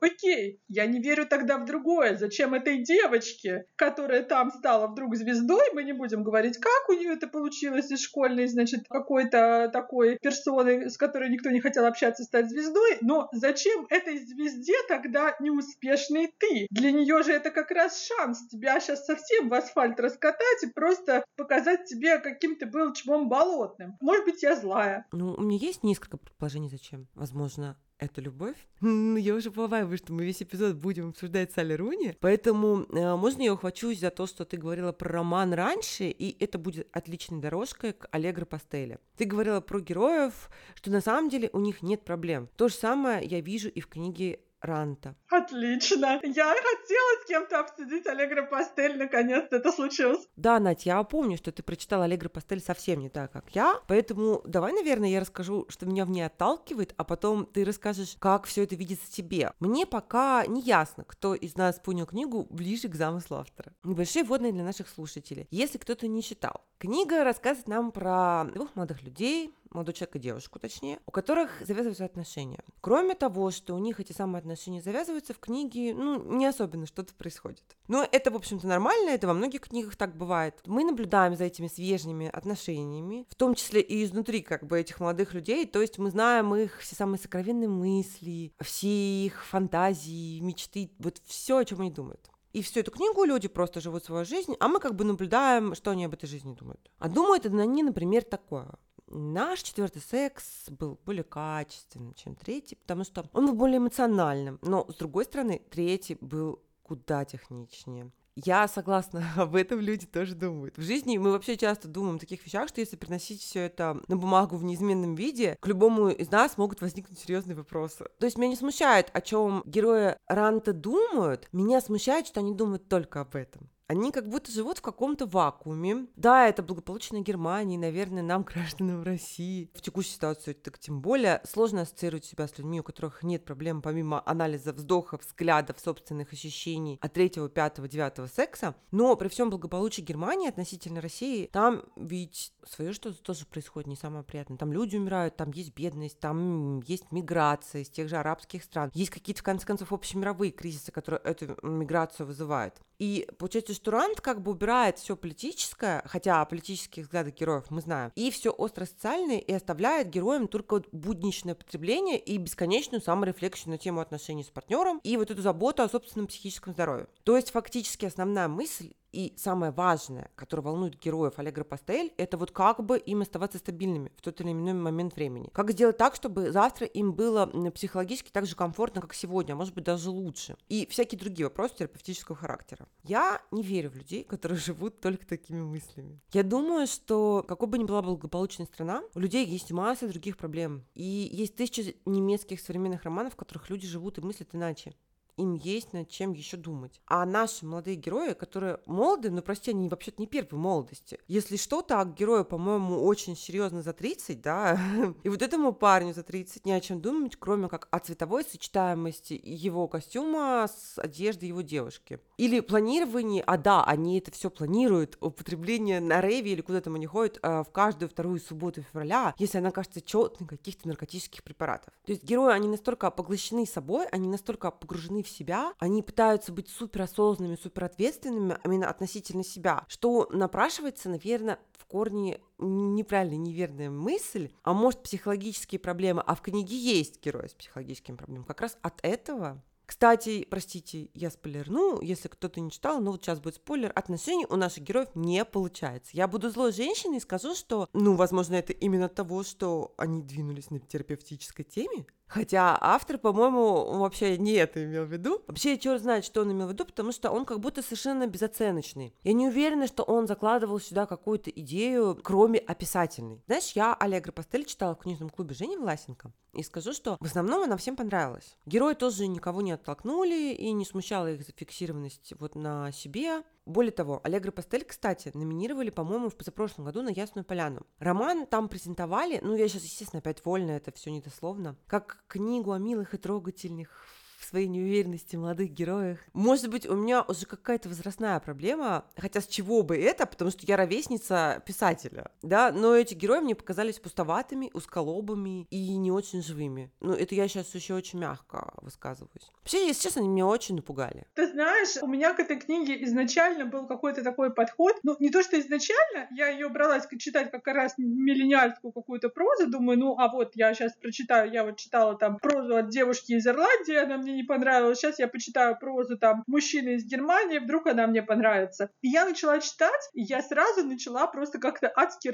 [0.00, 2.16] Окей, я не верю тогда в другое.
[2.16, 7.12] Зачем этой девочке, которая там стала вдруг звездой, мы не будем говорить, как у нее
[7.12, 12.48] это получилось из школьной, значит, какой-то такой персоны, с которой никто не хотел общаться, стать
[12.50, 16.66] звездой, но зачем этой звезде тогда неуспешно успешный ты.
[16.70, 21.24] Для нее же это как раз шанс тебя сейчас совсем в асфальт раскатать и просто
[21.36, 23.96] показать тебе, каким ты был чмом болотным.
[24.00, 25.06] Может быть, я злая.
[25.12, 27.08] Ну, у меня есть несколько предположений, зачем.
[27.14, 28.56] Возможно, это любовь.
[28.80, 33.42] Ну, я уже побаиваюсь, что мы весь эпизод будем обсуждать Салли Руни, поэтому э, можно
[33.42, 37.94] я ухвачусь за то, что ты говорила про роман раньше, и это будет отличной дорожкой
[37.94, 38.98] к Аллегро Пастели.
[39.16, 42.48] Ты говорила про героев, что на самом деле у них нет проблем.
[42.56, 45.14] То же самое я вижу и в книге Ранта.
[45.30, 46.20] Отлично.
[46.22, 50.26] Я хотела с кем-то обсудить Аллегро Пастель, наконец-то это случилось.
[50.36, 54.42] Да, Надь, я помню, что ты прочитала Аллегро Пастель совсем не так, как я, поэтому
[54.44, 58.64] давай, наверное, я расскажу, что меня в ней отталкивает, а потом ты расскажешь, как все
[58.64, 59.52] это видится тебе.
[59.60, 63.72] Мне пока не ясно, кто из нас понял книгу ближе к замыслу автора.
[63.84, 65.46] Небольшие вводные для наших слушателей.
[65.50, 70.58] Если кто-то не читал, книга рассказывает нам про двух молодых людей, молодой человек и девушку,
[70.58, 72.62] точнее, у которых завязываются отношения.
[72.80, 77.14] Кроме того, что у них эти самые отношения завязываются, в книге, ну, не особенно что-то
[77.14, 77.76] происходит.
[77.86, 80.60] Но это, в общем-то, нормально, это во многих книгах так бывает.
[80.66, 85.34] Мы наблюдаем за этими свежими отношениями, в том числе и изнутри, как бы, этих молодых
[85.34, 91.20] людей, то есть мы знаем их все самые сокровенные мысли, все их фантазии, мечты, вот
[91.24, 92.30] все, о чем они думают.
[92.52, 95.90] И всю эту книгу люди просто живут свою жизнь, а мы как бы наблюдаем, что
[95.90, 96.90] они об этой жизни думают.
[96.98, 98.70] А думают они, например, такое.
[99.10, 104.58] Наш четвертый секс был более качественным, чем третий, потому что он был более эмоциональным.
[104.62, 108.10] Но, с другой стороны, третий был куда техничнее.
[108.44, 110.76] Я согласна, об этом люди тоже думают.
[110.78, 114.16] В жизни мы вообще часто думаем о таких вещах, что если приносить все это на
[114.16, 118.06] бумагу в неизменном виде, к любому из нас могут возникнуть серьезные вопросы.
[118.18, 122.88] То есть меня не смущает, о чем герои Ранта думают, меня смущает, что они думают
[122.88, 123.70] только об этом.
[123.88, 126.08] Они как будто живут в каком-то вакууме.
[126.14, 131.80] Да, это благополучная Германия, наверное, нам, гражданам России, в текущей ситуации так тем более сложно
[131.80, 137.14] ассоциировать себя с людьми, у которых нет проблем помимо анализа вздохов, взглядов, собственных ощущений от
[137.14, 138.74] третьего, пятого, девятого секса.
[138.90, 144.22] Но при всем благополучии Германии относительно России, там ведь свое что-то тоже происходит не самое
[144.22, 144.58] приятное.
[144.58, 148.90] Там люди умирают, там есть бедность, там есть миграция из тех же арабских стран.
[148.92, 152.74] Есть какие-то, в конце концов, общемировые кризисы, которые эту миграцию вызывают.
[152.98, 157.80] И получается, что Рант как бы убирает все политическое, хотя о политических взглядах героев мы
[157.80, 164.00] знаем, и все остро-социальное, и оставляет героям только будничное потребление и бесконечную саморефлексию на тему
[164.00, 167.06] отношений с партнером и вот эту заботу о собственном психическом здоровье.
[167.22, 172.50] То есть фактически основная мысль и самое важное, которое волнует героев Аллегро Пастель, это вот
[172.50, 175.48] как бы им оставаться стабильными в тот или иной момент времени.
[175.52, 179.74] Как сделать так, чтобы завтра им было психологически так же комфортно, как сегодня, а может
[179.74, 180.56] быть даже лучше.
[180.68, 182.86] И всякие другие вопросы терапевтического характера.
[183.04, 186.20] Я не верю в людей, которые живут только такими мыслями.
[186.32, 190.84] Я думаю, что какой бы ни была благополучная страна, у людей есть масса других проблем.
[190.94, 194.94] И есть тысячи немецких современных романов, в которых люди живут и мыслят иначе.
[195.38, 197.00] Им есть над чем еще думать.
[197.06, 201.18] А наши молодые герои, которые молоды, ну, прости, они вообще-то не первой молодости.
[201.28, 204.78] Если что, так герою, по-моему, очень серьезно за 30, да,
[205.22, 209.40] и вот этому парню за 30 не о чем думать, кроме как о цветовой сочетаемости
[209.42, 212.20] его костюма с одеждой его девушки.
[212.36, 217.06] Или планирование, а да, они это все планируют, употребление на рейве или куда там они
[217.06, 221.92] ходят э, в каждую вторую субботу февраля, если она кажется четной каких-то наркотических препаратов.
[222.04, 226.68] То есть герои, они настолько поглощены собой, они настолько погружены в себя, они пытаются быть
[226.68, 235.02] суперосознанными, суперответственными именно относительно себя, что напрашивается, наверное, в корне неправильная, неверная мысль, а может
[235.02, 238.46] психологические проблемы, а в книге есть герой с психологическими проблемами.
[238.46, 243.40] Как раз от этого кстати, простите, я спойлерну, если кто-то не читал, но вот сейчас
[243.40, 246.10] будет спойлер, отношений у наших героев не получается.
[246.12, 250.70] Я буду злой женщиной и скажу, что, ну, возможно, это именно того, что они двинулись
[250.70, 255.42] на терапевтической теме, Хотя автор, по-моему, вообще не это имел в виду.
[255.46, 259.14] Вообще, черт знает, что он имел в виду, потому что он как будто совершенно безоценочный.
[259.24, 263.42] Я не уверена, что он закладывал сюда какую-то идею, кроме описательной.
[263.46, 266.32] Знаешь, я Аллегро Пастель читала в книжном клубе Жени Власенко.
[266.52, 268.56] И скажу, что в основном она всем понравилась.
[268.66, 273.42] Герои тоже никого не оттолкнули и не смущала их зафиксированность вот на себе.
[273.68, 277.86] Более того, Аллегро Пастель, кстати, номинировали, по-моему, в позапрошлом году на Ясную Поляну.
[277.98, 282.78] Роман там презентовали, ну, я сейчас, естественно, опять вольно, это все недословно, как книгу о
[282.78, 284.06] милых и трогательных
[284.38, 286.18] в своей неуверенности молодых героях.
[286.32, 290.64] Может быть, у меня уже какая-то возрастная проблема, хотя с чего бы это, потому что
[290.66, 296.92] я ровесница писателя, да, но эти герои мне показались пустоватыми, узколобыми и не очень живыми.
[297.00, 299.50] Ну, это я сейчас еще очень мягко высказываюсь.
[299.60, 301.26] Вообще, если честно, они меня очень напугали.
[301.34, 305.42] Ты знаешь, у меня к этой книге изначально был какой-то такой подход, ну, не то,
[305.42, 310.52] что изначально, я ее бралась читать как раз миллениальскую какую-то прозу, думаю, ну, а вот
[310.54, 314.36] я сейчас прочитаю, я вот читала там прозу от девушки из Ирландии, она мне мне
[314.36, 314.98] не понравилось.
[314.98, 318.90] Сейчас я почитаю прозу там мужчины из Германии, вдруг она мне понравится.
[319.00, 322.28] И я начала читать, и я сразу начала просто как-то адски.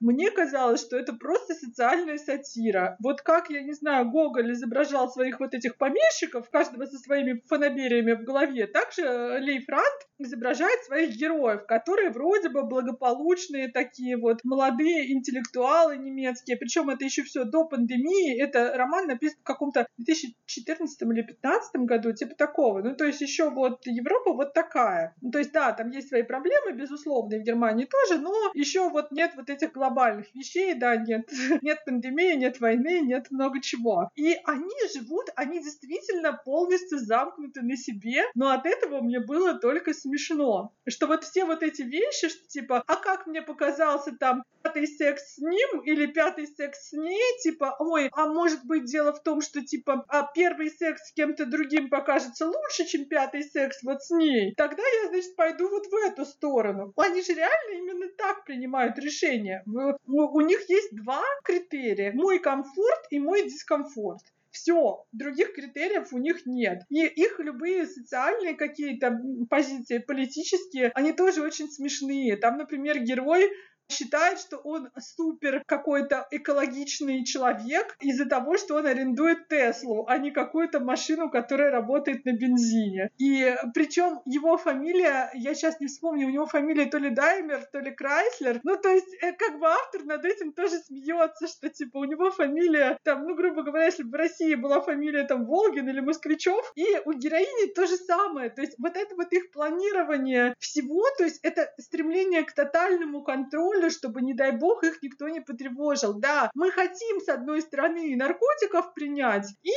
[0.00, 2.96] Мне казалось, что это просто социальная сатира.
[3.00, 8.12] Вот как, я не знаю, Гоголь изображал своих вот этих помещиков, каждого со своими фанабериями
[8.12, 14.40] в голове, так же Лей Франт изображает своих героев, которые вроде бы благополучные такие вот
[14.42, 16.56] молодые интеллектуалы немецкие.
[16.56, 18.36] Причем это еще все до пандемии.
[18.40, 22.82] Это роман написан в каком-то 2014 или 2015 году, типа такого.
[22.82, 25.14] Ну, то есть еще вот Европа вот такая.
[25.20, 28.88] Ну, то есть, да, там есть свои проблемы, безусловно, и в Германии тоже, но еще
[28.88, 31.28] вот нет вот этих глобальных вещей, да, нет,
[31.62, 34.10] нет пандемии, нет войны, нет много чего.
[34.16, 39.92] И они живут, они действительно полностью замкнуты на себе, но от этого мне было только
[39.92, 40.72] смешно.
[40.88, 45.34] Что вот все вот эти вещи, что типа, а как мне показался там пятый секс
[45.34, 49.40] с ним или пятый секс с ней, типа, ой, а может быть дело в том,
[49.40, 54.54] что типа, а первый секс кем-то другим покажется лучше, чем пятый секс вот с ней,
[54.56, 56.92] тогда я, значит, пойду вот в эту сторону.
[56.96, 59.64] Они же реально именно так принимают решения.
[59.66, 62.12] У них есть два критерия.
[62.12, 64.22] Мой комфорт и мой дискомфорт.
[64.52, 66.82] Все, других критериев у них нет.
[66.88, 72.36] И их любые социальные какие-то позиции, политические, они тоже очень смешные.
[72.36, 73.50] Там, например, герой
[73.90, 80.30] считает, что он супер какой-то экологичный человек из-за того, что он арендует Теслу, а не
[80.30, 83.10] какую-то машину, которая работает на бензине.
[83.18, 87.80] И причем его фамилия, я сейчас не вспомню, у него фамилия то ли Даймер, то
[87.80, 88.60] ли Крайслер.
[88.62, 92.30] Ну, то есть, э, как бы автор над этим тоже смеется, что типа у него
[92.30, 96.72] фамилия, там, ну, грубо говоря, если бы в России была фамилия там Волгин или Москвичев,
[96.76, 98.50] и у героини то же самое.
[98.50, 103.77] То есть вот это вот их планирование всего, то есть это стремление к тотальному контролю
[103.78, 106.14] контролю, чтобы, не дай бог, их никто не потревожил.
[106.14, 109.72] Да, мы хотим, с одной стороны, наркотиков принять и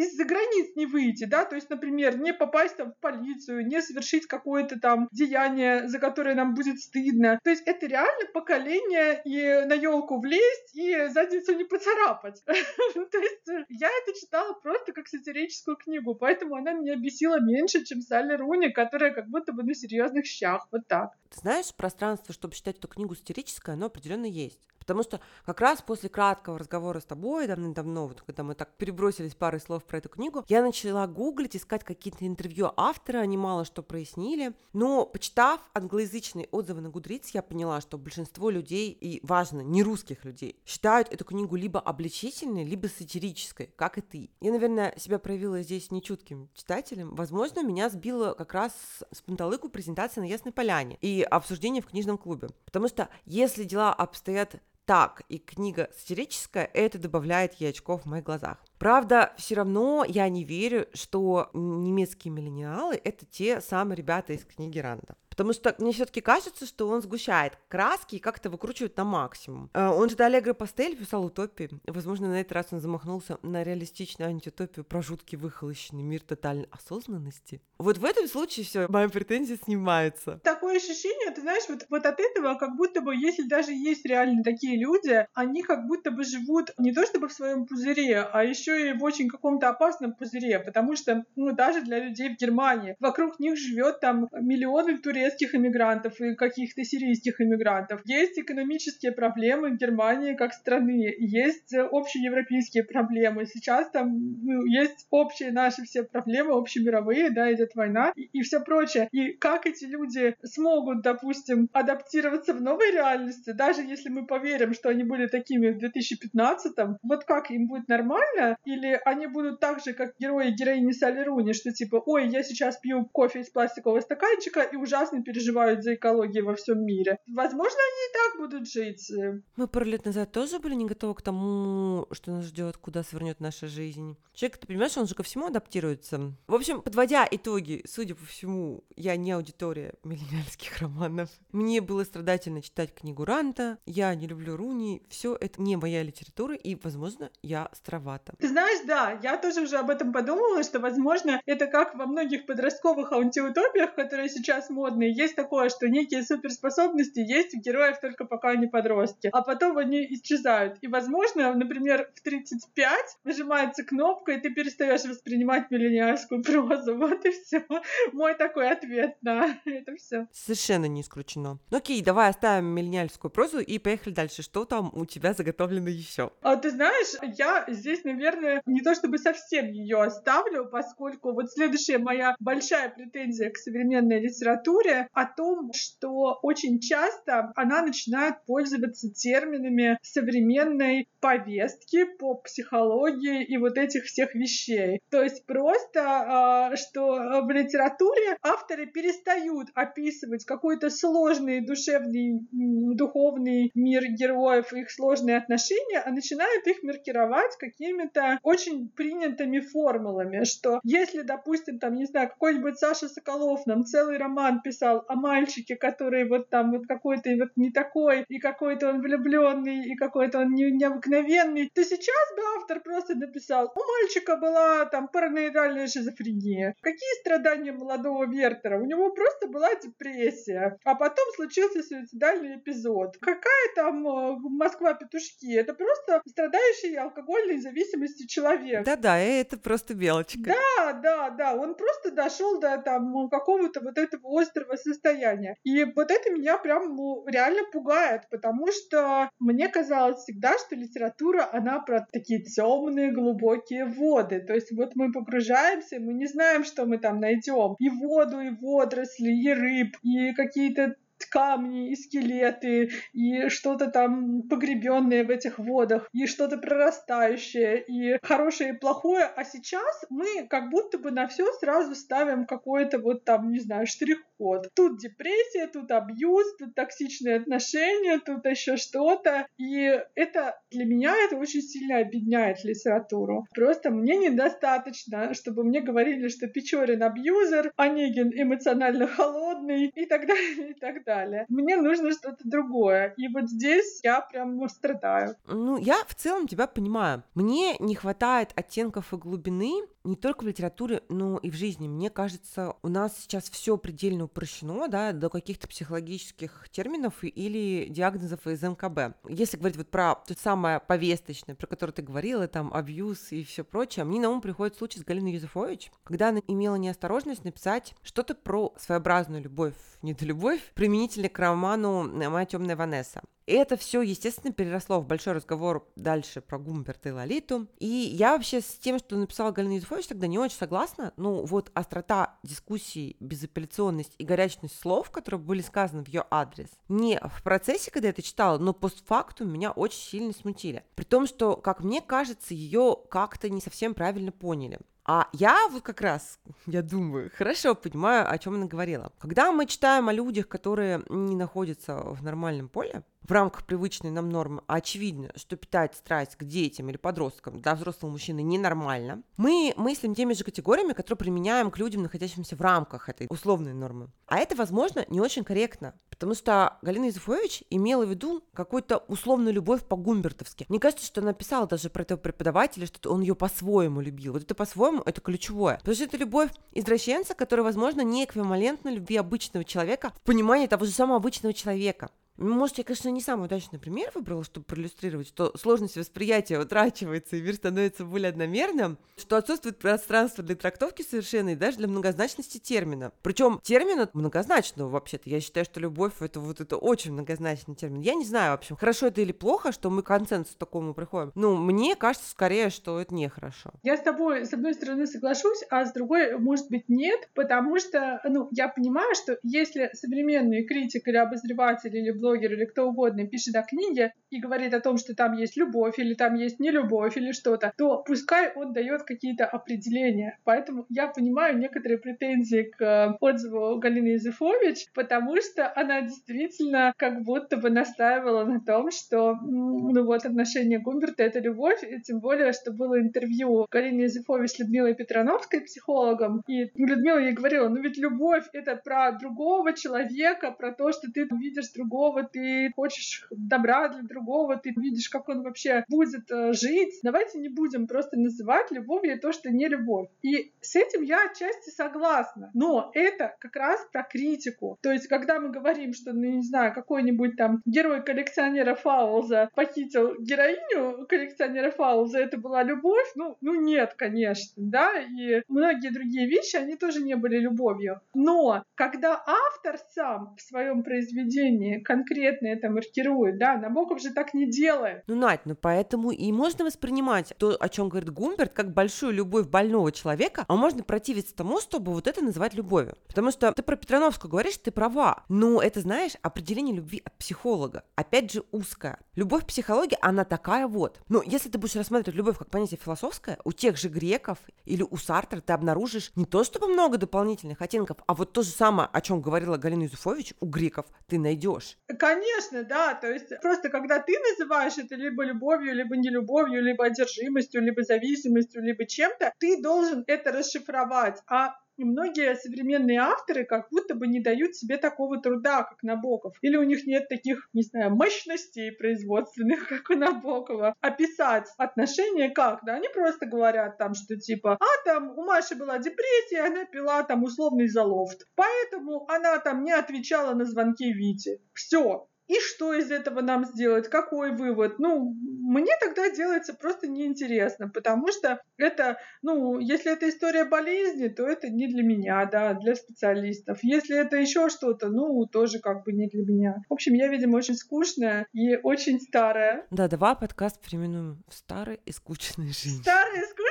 [0.00, 4.26] из-за границ не выйти, да, то есть, например, не попасть там в полицию, не совершить
[4.26, 7.38] какое-то там деяние, за которое нам будет стыдно.
[7.44, 12.42] То есть это реально поколение и на елку влезть, и задницу не поцарапать.
[12.46, 18.00] То есть я это читала просто как сатирическую книгу, поэтому она меня бесила меньше, чем
[18.00, 20.66] Салли Руни, которая как будто бы на серьезных щах.
[20.72, 21.12] Вот так.
[21.30, 24.60] Ты знаешь, пространство, чтобы читать эту книгу сатирическое, оно определенно есть.
[24.90, 29.36] Потому что как раз после краткого разговора с тобой давным-давно, вот когда мы так перебросились
[29.36, 33.84] парой слов про эту книгу, я начала гуглить, искать какие-то интервью автора, они мало что
[33.84, 34.52] прояснили.
[34.72, 40.24] Но почитав англоязычные отзывы на Гудриц, я поняла, что большинство людей, и важно, не русских
[40.24, 44.30] людей, считают эту книгу либо обличительной, либо сатирической, как и ты.
[44.40, 47.14] Я, наверное, себя проявила здесь нечутким читателем.
[47.14, 48.72] Возможно, меня сбила как раз
[49.12, 52.48] с панталыку презентация на Ясной Поляне и обсуждение в книжном клубе.
[52.64, 58.24] Потому что если дела обстоят так и книга сатирическая, это добавляет ей очков в моих
[58.24, 58.58] глазах.
[58.78, 64.78] Правда, все равно я не верю, что немецкие миллениалы— это те самые ребята из книги
[64.78, 65.16] Ранда.
[65.40, 69.70] Потому что мне все-таки кажется, что он сгущает краски и как-то выкручивает на максимум.
[69.72, 71.70] Э, он же до Аллегро Пастель писал утопии.
[71.86, 77.62] Возможно, на этот раз он замахнулся на реалистичную антиутопию про жуткий выхолощенный мир тотальной осознанности.
[77.78, 80.38] Вот в этом случае все, мои претензии снимаются.
[80.44, 84.44] Такое ощущение, ты знаешь, вот, вот от этого, как будто бы, если даже есть реально
[84.44, 88.90] такие люди, они как будто бы живут не то чтобы в своем пузыре, а еще
[88.90, 93.40] и в очень каком-то опасном пузыре, потому что, ну, даже для людей в Германии, вокруг
[93.40, 98.00] них живет там миллионы туристов, турецких иммигрантов и каких-то сирийских иммигрантов.
[98.04, 103.46] Есть экономические проблемы Германии как страны, есть общеевропейские проблемы.
[103.46, 104.10] Сейчас там
[104.42, 109.08] ну, есть общие наши все проблемы, общемировые, да, идет война и, и все прочее.
[109.12, 114.88] И как эти люди смогут, допустим, адаптироваться в новой реальности, даже если мы поверим, что
[114.88, 118.56] они были такими в 2015-м, вот как им будет нормально?
[118.64, 122.76] Или они будут так же, как герои героини Салли Руни, что типа, ой, я сейчас
[122.78, 127.18] пью кофе из пластикового стаканчика и ужасно ужасно переживают за экологию во всем мире.
[127.26, 129.12] Возможно, они и так будут жить.
[129.56, 133.40] Мы пару лет назад тоже были не готовы к тому, что нас ждет, куда свернет
[133.40, 134.16] наша жизнь.
[134.34, 136.32] Человек, ты понимаешь, он же ко всему адаптируется.
[136.46, 141.30] В общем, подводя итоги, судя по всему, я не аудитория миллениальских романов.
[141.52, 146.54] Мне было страдательно читать книгу Ранта, я не люблю Руни, все это не моя литература,
[146.54, 148.34] и, возможно, я стравата.
[148.38, 152.46] Ты знаешь, да, я тоже уже об этом подумала, что, возможно, это как во многих
[152.46, 154.70] подростковых антиутопиях, которые сейчас
[155.00, 159.78] модные, есть такое, что некие суперспособности есть у героев только пока они подростки, а потом
[159.78, 160.78] они исчезают.
[160.82, 166.98] И, возможно, например, в 35 нажимается кнопка, и ты перестаешь воспринимать миллениальскую прозу.
[167.10, 167.64] Вот и все.
[168.12, 170.26] Мой такой ответ на это все.
[170.32, 171.58] Совершенно не исключено.
[171.70, 174.42] Ну окей, давай оставим миллениальскую прозу и поехали дальше.
[174.42, 176.30] Что там у тебя заготовлено еще?
[176.42, 181.98] А, ты знаешь, я здесь, наверное, не то чтобы совсем ее оставлю, поскольку вот следующая
[181.98, 189.98] моя большая претензия к современной литературе о том, что очень часто она начинает пользоваться терминами
[190.02, 195.00] современной повестки по психологии и вот этих всех вещей.
[195.10, 204.04] То есть просто, а, что в литературе авторы перестают описывать какой-то сложный душевный, духовный мир
[204.06, 211.78] героев, их сложные отношения, а начинают их маркировать какими-то очень принятыми формулами, что если, допустим,
[211.78, 216.48] там, не знаю, какой-нибудь Саша Соколов нам целый роман писал писал о мальчике, который вот
[216.48, 221.70] там вот какой-то вот не такой, и какой-то он влюбленный, и какой-то он не, необыкновенный,
[221.74, 226.74] то сейчас бы автор просто написал, у мальчика была там параноидальная шизофрения.
[226.80, 228.80] Какие страдания молодого Вертера?
[228.80, 233.16] У него просто была депрессия, а потом случился суицидальный эпизод.
[233.20, 235.54] Какая там э, Москва-петушки?
[235.54, 238.84] Это просто страдающий алкогольной зависимостью человек.
[238.84, 240.40] Да-да, это просто белочка.
[240.40, 244.26] Да, да, да, он просто дошел до там какого-то вот этого
[244.70, 245.56] острого состояния.
[245.64, 251.48] И вот это меня прям ну, реально пугает, потому что мне казалось всегда, что литература,
[251.52, 254.40] она про такие темные, глубокие воды.
[254.40, 257.74] То есть вот мы погружаемся, мы не знаем, что мы там найдем.
[257.78, 260.96] И воду, и водоросли, и рыб, и какие-то
[261.26, 268.70] камни и скелеты, и что-то там погребенное в этих водах, и что-то прорастающее, и хорошее
[268.70, 269.24] и плохое.
[269.24, 273.86] А сейчас мы как будто бы на все сразу ставим какой-то вот там, не знаю,
[273.86, 274.68] штрих-код.
[274.74, 279.46] Тут депрессия, тут абьюз, тут токсичные отношения, тут еще что-то.
[279.58, 283.46] И это для меня это очень сильно объединяет литературу.
[283.54, 290.70] Просто мне недостаточно, чтобы мне говорили, что Печорин абьюзер, Онегин эмоционально холодный и так далее,
[290.70, 291.46] и так далее далее.
[291.48, 293.14] Мне нужно что-то другое.
[293.16, 295.36] И вот здесь я прям страдаю.
[295.46, 297.24] Ну, я в целом тебя понимаю.
[297.34, 301.88] Мне не хватает оттенков и глубины не только в литературе, но и в жизни.
[301.88, 308.46] Мне кажется, у нас сейчас все предельно упрощено, да, до каких-то психологических терминов или диагнозов
[308.46, 309.16] из МКБ.
[309.28, 313.64] Если говорить вот про то самое повесточное, про которое ты говорила, там, абьюз и все
[313.64, 318.34] прочее, мне на ум приходит случай с Галиной Юзефович, когда она имела неосторожность написать что-то
[318.34, 323.22] про своеобразную любовь, недолюбовь, применительно к роману «Моя темная Ванесса».
[323.46, 327.66] И это все, естественно, переросло в большой разговор дальше про Гумберта и Лолиту.
[327.80, 331.12] И я вообще с тем, что написала Галина Юзефович, тогда не очень согласна.
[331.16, 337.18] Ну, вот острота дискуссии, безапелляционность и горячность слов, которые были сказаны в ее адрес, не
[337.18, 340.84] в процессе, когда я это читала, но постфактум меня очень сильно смутили.
[340.94, 344.78] При том, что, как мне кажется, ее как-то не совсем правильно поняли.
[345.04, 349.12] А я вот как раз, я думаю, хорошо понимаю, о чем она говорила.
[349.18, 354.28] Когда мы читаем о людях, которые не находятся в нормальном поле, в рамках привычной нам
[354.28, 359.72] нормы, а очевидно, что питать страсть к детям или подросткам для взрослого мужчины ненормально, мы
[359.76, 364.08] мыслим теми же категориями, которые применяем к людям, находящимся в рамках этой условной нормы.
[364.26, 369.52] А это, возможно, не очень корректно, потому что Галина Юзефович имела в виду какую-то условную
[369.52, 370.66] любовь по-гумбертовски.
[370.68, 374.34] Мне кажется, что она писала даже про этого преподавателя, что он ее по-своему любил.
[374.34, 375.76] Вот это по-своему, это ключевое.
[375.78, 380.84] Потому что это любовь извращенца, которая, возможно, не эквивалентна любви обычного человека в понимании того
[380.84, 382.10] же самого обычного человека.
[382.40, 387.42] Может, я, конечно, не самый удачный пример выбрала, чтобы проиллюстрировать, что сложность восприятия утрачивается, и
[387.42, 393.12] мир становится более одномерным, что отсутствует пространство для трактовки совершенно и даже для многозначности термина.
[393.22, 395.28] Причем термина многозначного вообще-то.
[395.28, 398.00] Я считаю, что любовь это вот это очень многозначный термин.
[398.00, 401.32] Я не знаю, в общем, хорошо это или плохо, что мы к консенсусу такому приходим.
[401.34, 403.70] Ну, мне кажется скорее, что это нехорошо.
[403.82, 408.22] Я с тобой, с одной стороны, соглашусь, а с другой, может быть, нет, потому что,
[408.24, 413.26] ну, я понимаю, что если современный критик или обозреватель или блогер блогер или кто угодно
[413.26, 417.16] пишет о книге и говорит о том, что там есть любовь или там есть нелюбовь
[417.16, 420.38] или что-то, то пускай он дает какие-то определения.
[420.44, 427.22] Поэтому я понимаю некоторые претензии к э, отзыву Галины Изыфович, потому что она действительно как
[427.22, 432.52] будто бы настаивала на том, что ну вот отношения Гумберта— это любовь, и тем более,
[432.52, 437.98] что было интервью Галины Изыфович с Людмилой Петрановской, психологом, и Людмила ей говорила, ну ведь
[437.98, 443.88] любовь— это про другого человека, про то, что ты видишь другого другого, ты хочешь добра
[443.88, 447.00] для другого, ты видишь, как он вообще будет э, жить.
[447.02, 450.08] Давайте не будем просто называть любовью то, что не любовь.
[450.22, 452.50] И с этим я отчасти согласна.
[452.54, 454.78] Но это как раз про критику.
[454.82, 460.14] То есть, когда мы говорим, что, ну, не знаю, какой-нибудь там герой коллекционера Фаулза похитил
[460.20, 463.10] героиню коллекционера Фаулза, это была любовь?
[463.14, 468.00] Ну, ну нет, конечно, да, и многие другие вещи, они тоже не были любовью.
[468.14, 474.50] Но когда автор сам в своем произведении конкретно это маркирует, да, Набоков же так не
[474.50, 475.04] делает.
[475.06, 479.48] Ну, Надь, ну поэтому и можно воспринимать то, о чем говорит Гумберт, как большую любовь
[479.48, 482.96] больного человека, а можно противиться тому, чтобы вот это называть любовью.
[483.06, 487.84] Потому что ты про Петрановскую говоришь, ты права, но это, знаешь, определение любви от психолога,
[487.96, 488.98] опять же, узкое.
[489.14, 491.00] Любовь психологии, она такая вот.
[491.08, 494.96] Но если ты будешь рассматривать любовь как понятие философское, у тех же греков или у
[494.96, 499.00] Сартра ты обнаружишь не то чтобы много дополнительных оттенков, а вот то же самое, о
[499.00, 501.76] чем говорила Галина Юзуфович, у греков ты найдешь.
[501.98, 507.62] Конечно, да, то есть просто когда ты называешь это либо любовью, либо нелюбовью, либо одержимостью,
[507.62, 511.20] либо зависимостью, либо чем-то, ты должен это расшифровать.
[511.26, 516.36] А и многие современные авторы как будто бы не дают себе такого труда, как Набоков.
[516.42, 520.74] Или у них нет таких, не знаю, мощностей производственных, как у Набокова.
[520.82, 522.60] Описать отношения как?
[522.66, 527.02] Да, они просто говорят там, что типа, а там у Маши была депрессия, она пила
[527.02, 528.26] там условный залофт.
[528.34, 531.40] Поэтому она там не отвечала на звонки Вити.
[531.54, 532.06] Все.
[532.30, 533.88] И что из этого нам сделать?
[533.88, 534.78] Какой вывод?
[534.78, 535.16] Ну,
[535.50, 541.48] мне тогда делается просто неинтересно, потому что это, ну, если это история болезни, то это
[541.48, 543.58] не для меня, да, для специалистов.
[543.62, 546.54] Если это еще что-то, ну, тоже как бы не для меня.
[546.68, 549.66] В общем, я, видимо, очень скучная и очень старая.
[549.72, 552.82] Да, давай подкаст переименуем в старой и скучной жизни.
[552.82, 553.49] Старая и скучная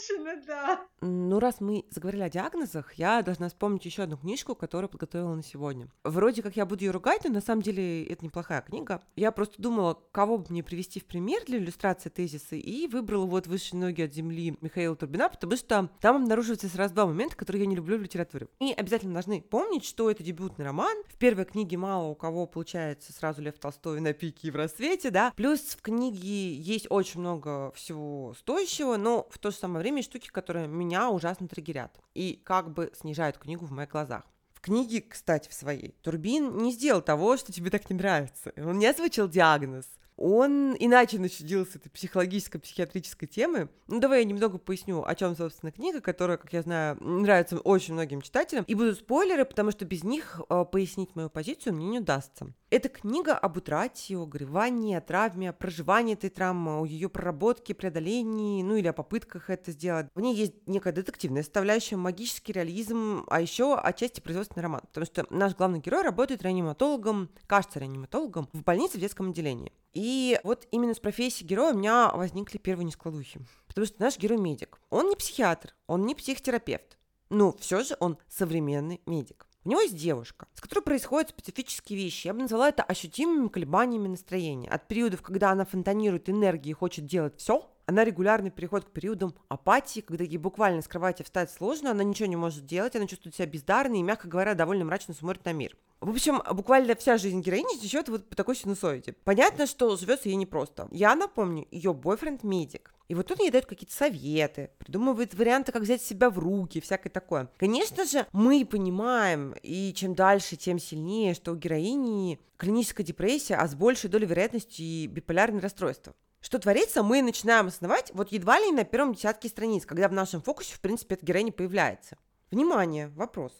[0.00, 0.86] женщина, да.
[1.00, 5.42] Ну, раз мы заговорили о диагнозах, я должна вспомнить еще одну книжку, которую подготовила на
[5.42, 5.88] сегодня.
[6.04, 9.02] Вроде как я буду ее ругать, но на самом деле это неплохая книга.
[9.16, 13.46] Я просто думала, кого бы мне привести в пример для иллюстрации тезиса, и выбрала вот
[13.46, 17.68] «Выше ноги от земли» Михаила Турбина, потому что там обнаруживаются сразу два момента, которые я
[17.68, 18.48] не люблю в литературе.
[18.60, 20.96] И обязательно должны помнить, что это дебютный роман.
[21.08, 25.10] В первой книге мало у кого получается сразу Лев Толстой на пике и в рассвете,
[25.10, 25.32] да.
[25.36, 30.28] Плюс в книге есть очень много всего стоящего, но в то же самое время штуки,
[30.28, 34.24] которые меня ужасно триггерят и как бы снижают книгу в моих глазах.
[34.54, 38.52] В книге, кстати, в своей, Турбин не сделал того, что тебе так не нравится.
[38.56, 39.86] Он не озвучил диагноз.
[40.20, 43.70] Он иначе начудил с этой психологической, психиатрической темы.
[43.86, 47.94] Ну, давай я немного поясню, о чем, собственно, книга, которая, как я знаю, нравится очень
[47.94, 48.64] многим читателям.
[48.68, 52.52] И будут спойлеры, потому что без них э, пояснить мою позицию мне не удастся.
[52.68, 57.74] Это книга об утрате, о горевании, о травме, о проживании этой травмы, о ее проработке,
[57.74, 60.06] преодолении, ну или о попытках это сделать.
[60.14, 65.26] В ней есть некая детективная составляющая, магический реализм, а еще отчасти производственный роман, потому что
[65.30, 69.72] наш главный герой работает реаниматологом, кажется реаниматологом, в больнице в детском отделении.
[69.92, 73.40] И вот именно с профессией героя у меня возникли первые нескладухи.
[73.66, 74.80] Потому что наш герой медик.
[74.90, 76.98] Он не психиатр, он не психотерапевт.
[77.28, 79.46] Но все же он современный медик.
[79.64, 82.28] У него есть девушка, с которой происходят специфические вещи.
[82.28, 84.70] Я бы назвала это ощутимыми колебаниями настроения.
[84.70, 89.34] От периодов, когда она фонтанирует энергией и хочет делать все, она регулярно переходит к периодам
[89.48, 93.34] апатии, когда ей буквально с кровати встать сложно, она ничего не может делать, она чувствует
[93.34, 95.76] себя бездарной и, мягко говоря, довольно мрачно смотрит на мир.
[96.00, 99.14] В общем, буквально вся жизнь героини течет вот по такой синусоиде.
[99.24, 100.86] Понятно, что живется ей непросто.
[100.92, 102.94] Я напомню, ее бойфренд медик.
[103.08, 107.10] И вот он ей дает какие-то советы, придумывает варианты, как взять себя в руки, всякое
[107.10, 107.50] такое.
[107.58, 113.66] Конечно же, мы понимаем, и чем дальше, тем сильнее, что у героини клиническая депрессия, а
[113.66, 116.14] с большей долей вероятности и биполярное расстройство.
[116.40, 120.12] Что творится, мы начинаем осознавать вот едва ли не на первом десятке страниц, когда в
[120.12, 122.16] нашем фокусе, в принципе, эта героиня появляется.
[122.50, 123.52] Внимание, вопрос.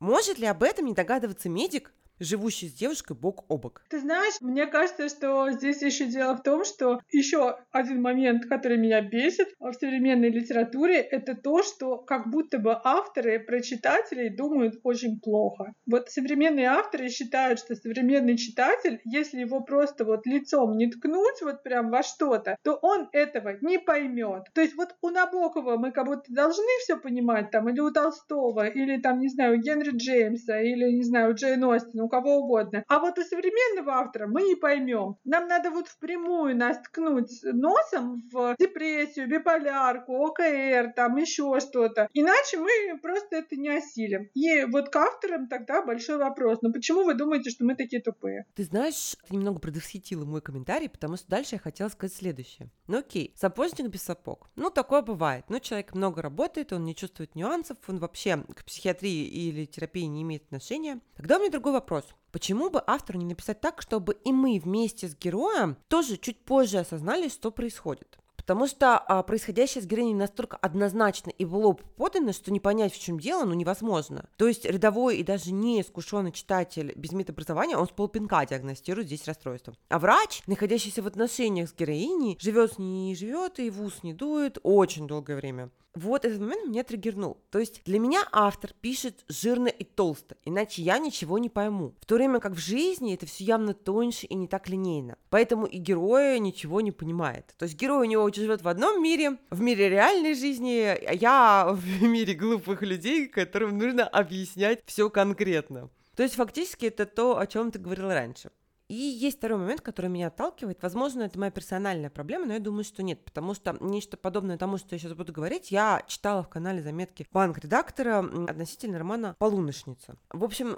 [0.00, 3.82] Может ли об этом не догадываться медик, живущий с девушкой бок о бок.
[3.88, 8.78] Ты знаешь, мне кажется, что здесь еще дело в том, что еще один момент, который
[8.78, 14.80] меня бесит в современной литературе, это то, что как будто бы авторы про читателей думают
[14.82, 15.72] очень плохо.
[15.86, 21.62] Вот современные авторы считают, что современный читатель, если его просто вот лицом не ткнуть вот
[21.62, 24.44] прям во что-то, то он этого не поймет.
[24.54, 28.66] То есть вот у Набокова мы как будто должны все понимать, там, или у Толстого,
[28.66, 32.38] или там, не знаю, у Генри Джеймса, или, не знаю, у Джейн Остина, у кого
[32.38, 32.84] угодно.
[32.88, 35.16] А вот у современного автора мы не поймем.
[35.24, 42.08] Нам надо вот впрямую нас ткнуть носом в депрессию, биполярку, ОКР, там еще что-то.
[42.12, 44.28] Иначе мы просто это не осилим.
[44.34, 46.58] И вот к авторам тогда большой вопрос.
[46.62, 48.46] Ну почему вы думаете, что мы такие тупые?
[48.54, 52.70] Ты знаешь, ты немного предвосхитила мой комментарий, потому что дальше я хотела сказать следующее.
[52.86, 54.50] Ну окей, сапожник без сапог.
[54.56, 55.44] Ну такое бывает.
[55.48, 60.22] Ну человек много работает, он не чувствует нюансов, он вообще к психиатрии или терапии не
[60.22, 61.00] имеет отношения.
[61.16, 62.14] Тогда у меня другой вопрос вопрос.
[62.32, 66.78] Почему бы автору не написать так, чтобы и мы вместе с героем тоже чуть позже
[66.78, 68.18] осознали, что происходит?
[68.36, 72.92] Потому что а, происходящее с героиней настолько однозначно и в лоб подано, что не понять,
[72.92, 74.28] в чем дело, ну невозможно.
[74.36, 79.26] То есть рядовой и даже не искушенный читатель без медобразования, он с полпинка диагностирует здесь
[79.26, 79.74] расстройство.
[79.88, 84.02] А врач, находящийся в отношениях с героиней, живет с ней не живет и в ус
[84.02, 87.38] не дует очень долгое время вот этот момент меня триггернул.
[87.50, 91.94] То есть для меня автор пишет жирно и толсто, иначе я ничего не пойму.
[92.00, 95.16] В то время как в жизни это все явно тоньше и не так линейно.
[95.30, 97.54] Поэтому и герой ничего не понимает.
[97.58, 101.68] То есть герой у него живет в одном мире, в мире реальной жизни, а я
[101.72, 105.90] в мире глупых людей, которым нужно объяснять все конкретно.
[106.16, 108.50] То есть фактически это то, о чем ты говорил раньше.
[108.88, 110.82] И есть второй момент, который меня отталкивает.
[110.82, 114.76] Возможно, это моя персональная проблема, но я думаю, что нет, потому что нечто подобное тому,
[114.76, 120.16] что я сейчас буду говорить, я читала в канале заметки банк-редактора относительно романа «Полуношница».
[120.30, 120.76] В общем,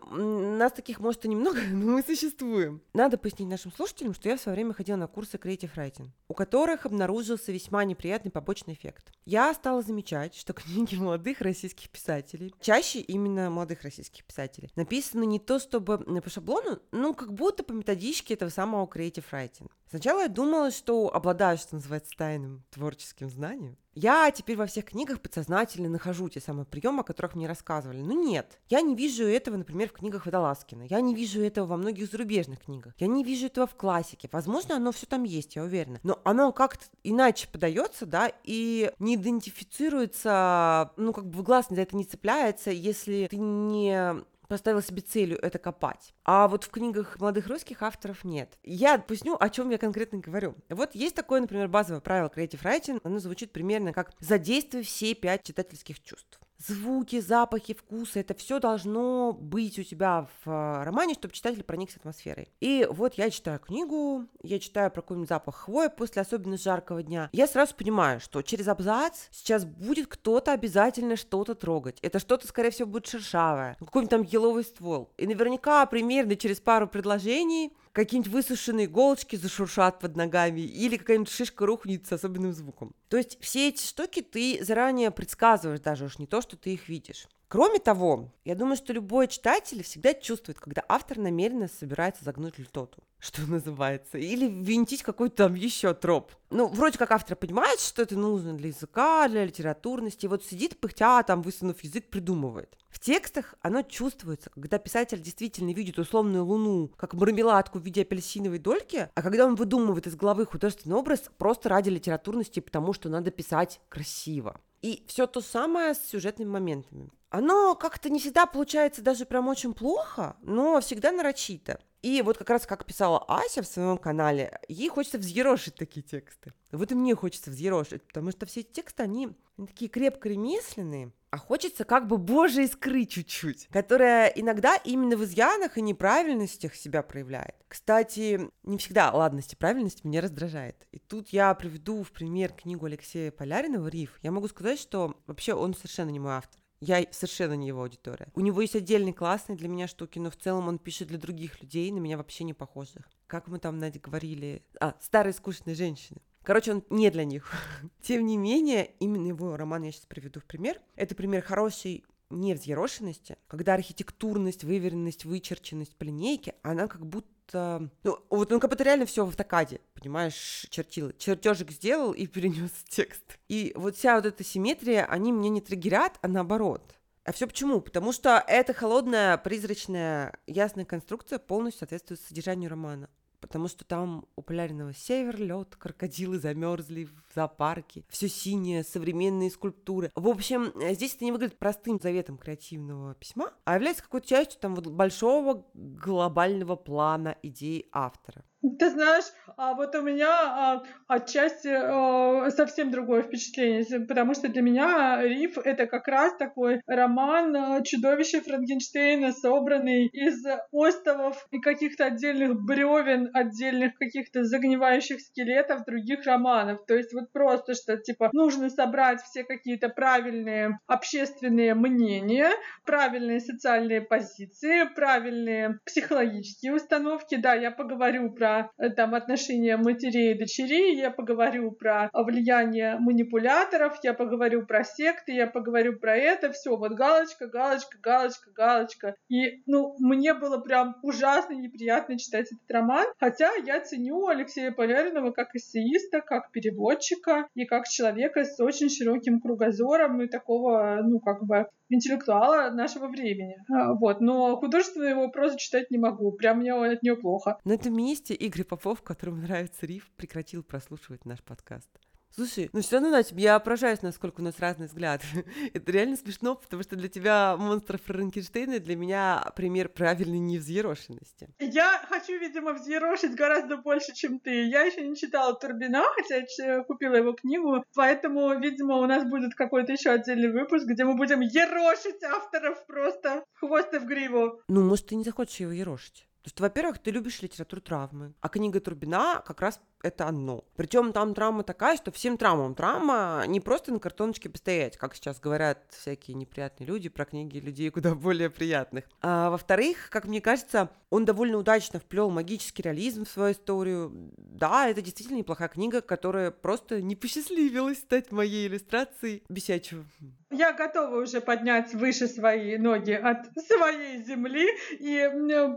[0.59, 2.81] нас таких, может, и немного, но мы существуем.
[2.95, 6.35] Надо пояснить нашим слушателям, что я в свое время ходила на курсы Creative Writing, у
[6.35, 9.13] которых обнаружился весьма неприятный побочный эффект.
[9.25, 15.41] Я стала замечать, что книги молодых российских писателей, чаще именно молодых российских писателей, написаны не
[15.41, 19.71] то чтобы по шаблону, ну, как будто по методичке методички этого самого creative writing.
[19.89, 23.77] Сначала я думала, что обладаю, что называется, тайным творческим знанием.
[23.95, 28.03] Я теперь во всех книгах подсознательно нахожу те самые приемы, о которых мне рассказывали.
[28.03, 30.83] Но нет, я не вижу этого, например, в книгах Водолазкина.
[30.83, 32.93] Я не вижу этого во многих зарубежных книгах.
[32.99, 34.29] Я не вижу этого в классике.
[34.31, 35.99] Возможно, оно все там есть, я уверена.
[36.03, 41.81] Но оно как-то иначе подается, да, и не идентифицируется, ну, как бы в глаз за
[41.81, 46.15] это не цепляется, если ты не поставила себе целью это копать.
[46.25, 48.59] А вот в книгах молодых русских авторов нет.
[48.63, 50.55] Я поясню, о чем я конкретно говорю.
[50.69, 53.01] Вот есть такое, например, базовое правило Creative Writing.
[53.05, 59.33] Оно звучит примерно как «задействуй все пять читательских чувств» звуки, запахи, вкусы, это все должно
[59.33, 62.49] быть у тебя в э, романе, чтобы читатель проникся атмосферой.
[62.61, 67.29] И вот я читаю книгу, я читаю про какой-нибудь запах хвои после особенно жаркого дня.
[67.33, 71.99] Я сразу понимаю, что через абзац сейчас будет кто-то обязательно что-то трогать.
[72.03, 75.13] Это что-то, скорее всего, будет шершавое, какой-нибудь там еловый ствол.
[75.17, 81.65] И наверняка примерно через пару предложений какие-нибудь высушенные иголочки зашуршат под ногами, или какая-нибудь шишка
[81.65, 82.95] рухнет с особенным звуком.
[83.09, 86.91] То есть все эти штуки ты заранее предсказываешь даже уж не то, что ты их
[86.91, 87.27] видишь.
[87.49, 93.05] Кроме того, я думаю, что любой читатель всегда чувствует, когда автор намеренно собирается загнуть льтоту,
[93.21, 96.33] что называется, или винтить какой-то там еще троп.
[96.51, 100.81] Ну, вроде как автор понимает, что это нужно для языка, для литературности, и вот сидит
[100.81, 102.77] пыхтя, там, высунув язык, придумывает.
[102.89, 108.59] В текстах оно чувствуется, когда писатель действительно видит условную луну, как мармеладку в виде апельсиновой
[108.59, 113.31] дольки, а когда он выдумывает из головы художественный образ просто ради литературности, потому что надо
[113.31, 114.61] писать красиво.
[114.83, 117.11] И все то самое с сюжетными моментами.
[117.31, 121.81] Оно как-то не всегда получается даже прям очень плохо, но всегда нарочито.
[122.03, 126.53] И вот как раз как писала Ася в своем канале, ей хочется взъерошить такие тексты.
[126.71, 131.13] Вот и мне хочется взъерошить, потому что все эти тексты, они, они такие крепко ремесленные,
[131.31, 137.03] а хочется как бы божьей искры чуть-чуть, которая иногда именно в изъянах и неправильностях себя
[137.03, 137.57] проявляет.
[137.67, 140.87] Кстати, не всегда ладность и правильность меня раздражает.
[140.93, 144.19] И тут я приведу в пример книгу Алексея Поляринова «Риф».
[144.23, 146.61] Я могу сказать, что вообще он совершенно не мой автор.
[146.81, 148.29] Я совершенно не его аудитория.
[148.35, 151.61] У него есть отдельные классные для меня штуки, но в целом он пишет для других
[151.61, 153.09] людей, на меня вообще не похожих.
[153.27, 154.63] Как мы там, Надя, говорили?
[154.81, 156.21] А, старые скучные женщины.
[156.43, 157.53] Короче, он не для них.
[158.03, 160.81] Тем не менее, именно его роман я сейчас приведу в пример.
[160.95, 168.53] Это пример хорошей невзъерошенности, когда архитектурность, выверенность, вычерченность по линейке, она как будто ну, вот
[168.53, 171.13] он как будто реально все в автокаде, понимаешь, чертил.
[171.19, 173.39] Чертежик сделал и перенес текст.
[173.49, 176.95] И вот вся вот эта симметрия, они меня не триггерят, а наоборот.
[177.25, 177.81] А все почему?
[177.81, 183.09] Потому что эта холодная, призрачная, ясная конструкция полностью соответствует содержанию романа
[183.47, 190.11] потому что там у полярного север лед, крокодилы замерзли в зоопарке, все синее, современные скульптуры.
[190.15, 194.61] В общем, э, здесь это не выглядит простым заветом креативного письма, а является какой-то частью
[194.61, 198.45] там вот большого глобального плана идеи автора.
[198.79, 199.25] Ты знаешь,
[199.57, 205.59] а вот у меня а, отчасти а, совсем другое впечатление, потому что для меня Риф—
[205.65, 213.31] это как раз такой роман а, чудовище Франкенштейна, собранный из остовов и каких-то отдельных бревен,
[213.35, 216.85] отдельных каких-то загнивающих скелетов других романов.
[216.87, 222.51] То есть вот просто, что типа нужно собрать все какие-то правильные общественные мнения,
[222.85, 227.37] правильные социальные позиции, правильные психологические установки.
[227.37, 233.99] Да, я поговорю про Э, там отношения матерей и дочерей, я поговорю про влияние манипуляторов,
[234.03, 239.17] я поговорю про секты, я поговорю про это, все, вот галочка, галочка, галочка, галочка.
[239.29, 245.31] И, ну, мне было прям ужасно неприятно читать этот роман, хотя я ценю Алексея Поляринова
[245.31, 247.16] как эссеиста, как переводчика
[247.55, 253.57] и как человека с очень широким кругозором и такого, ну, как бы интеллектуала нашего времени.
[253.73, 254.21] А, вот.
[254.21, 256.33] Но художественную его прозу читать не могу.
[256.33, 257.59] Прям мне от нее плохо.
[257.65, 261.91] На этом месте Игорь Попов, которому нравится риф, прекратил прослушивать наш подкаст.
[262.37, 265.23] Слушай, ну все равно, Надь, я поражаюсь, насколько у нас разный взгляд.
[265.73, 271.49] Это реально смешно, потому что для тебя монстр Франкенштейна, для меня пример правильной невзъерошенности.
[271.59, 274.67] Я хочу, видимо, взъерошить гораздо больше, чем ты.
[274.67, 279.93] Я еще не читала Турбина, хотя купила его книгу, поэтому, видимо, у нас будет какой-то
[279.93, 284.61] еще отдельный выпуск, где мы будем ерошить авторов просто в хвост и в гриву.
[284.69, 286.29] Ну, может, ты не захочешь его ерошить?
[286.47, 290.65] То есть, во-первых, ты любишь литературу травмы, а книга Турбина как раз это одно.
[290.77, 295.41] Причем там травма такая, что всем травмам травма не просто на картоночке постоять, как сейчас
[295.41, 299.05] говорят всякие неприятные люди про книги людей куда более приятных.
[299.23, 304.13] А во-вторых, как мне кажется, он довольно удачно вплел магический реализм в свою историю.
[304.37, 310.05] Да, это действительно неплохая книга, которая просто не посчастливилась стать моей иллюстрацией бесячего.
[310.51, 315.29] Я готова уже поднять выше свои ноги от своей земли и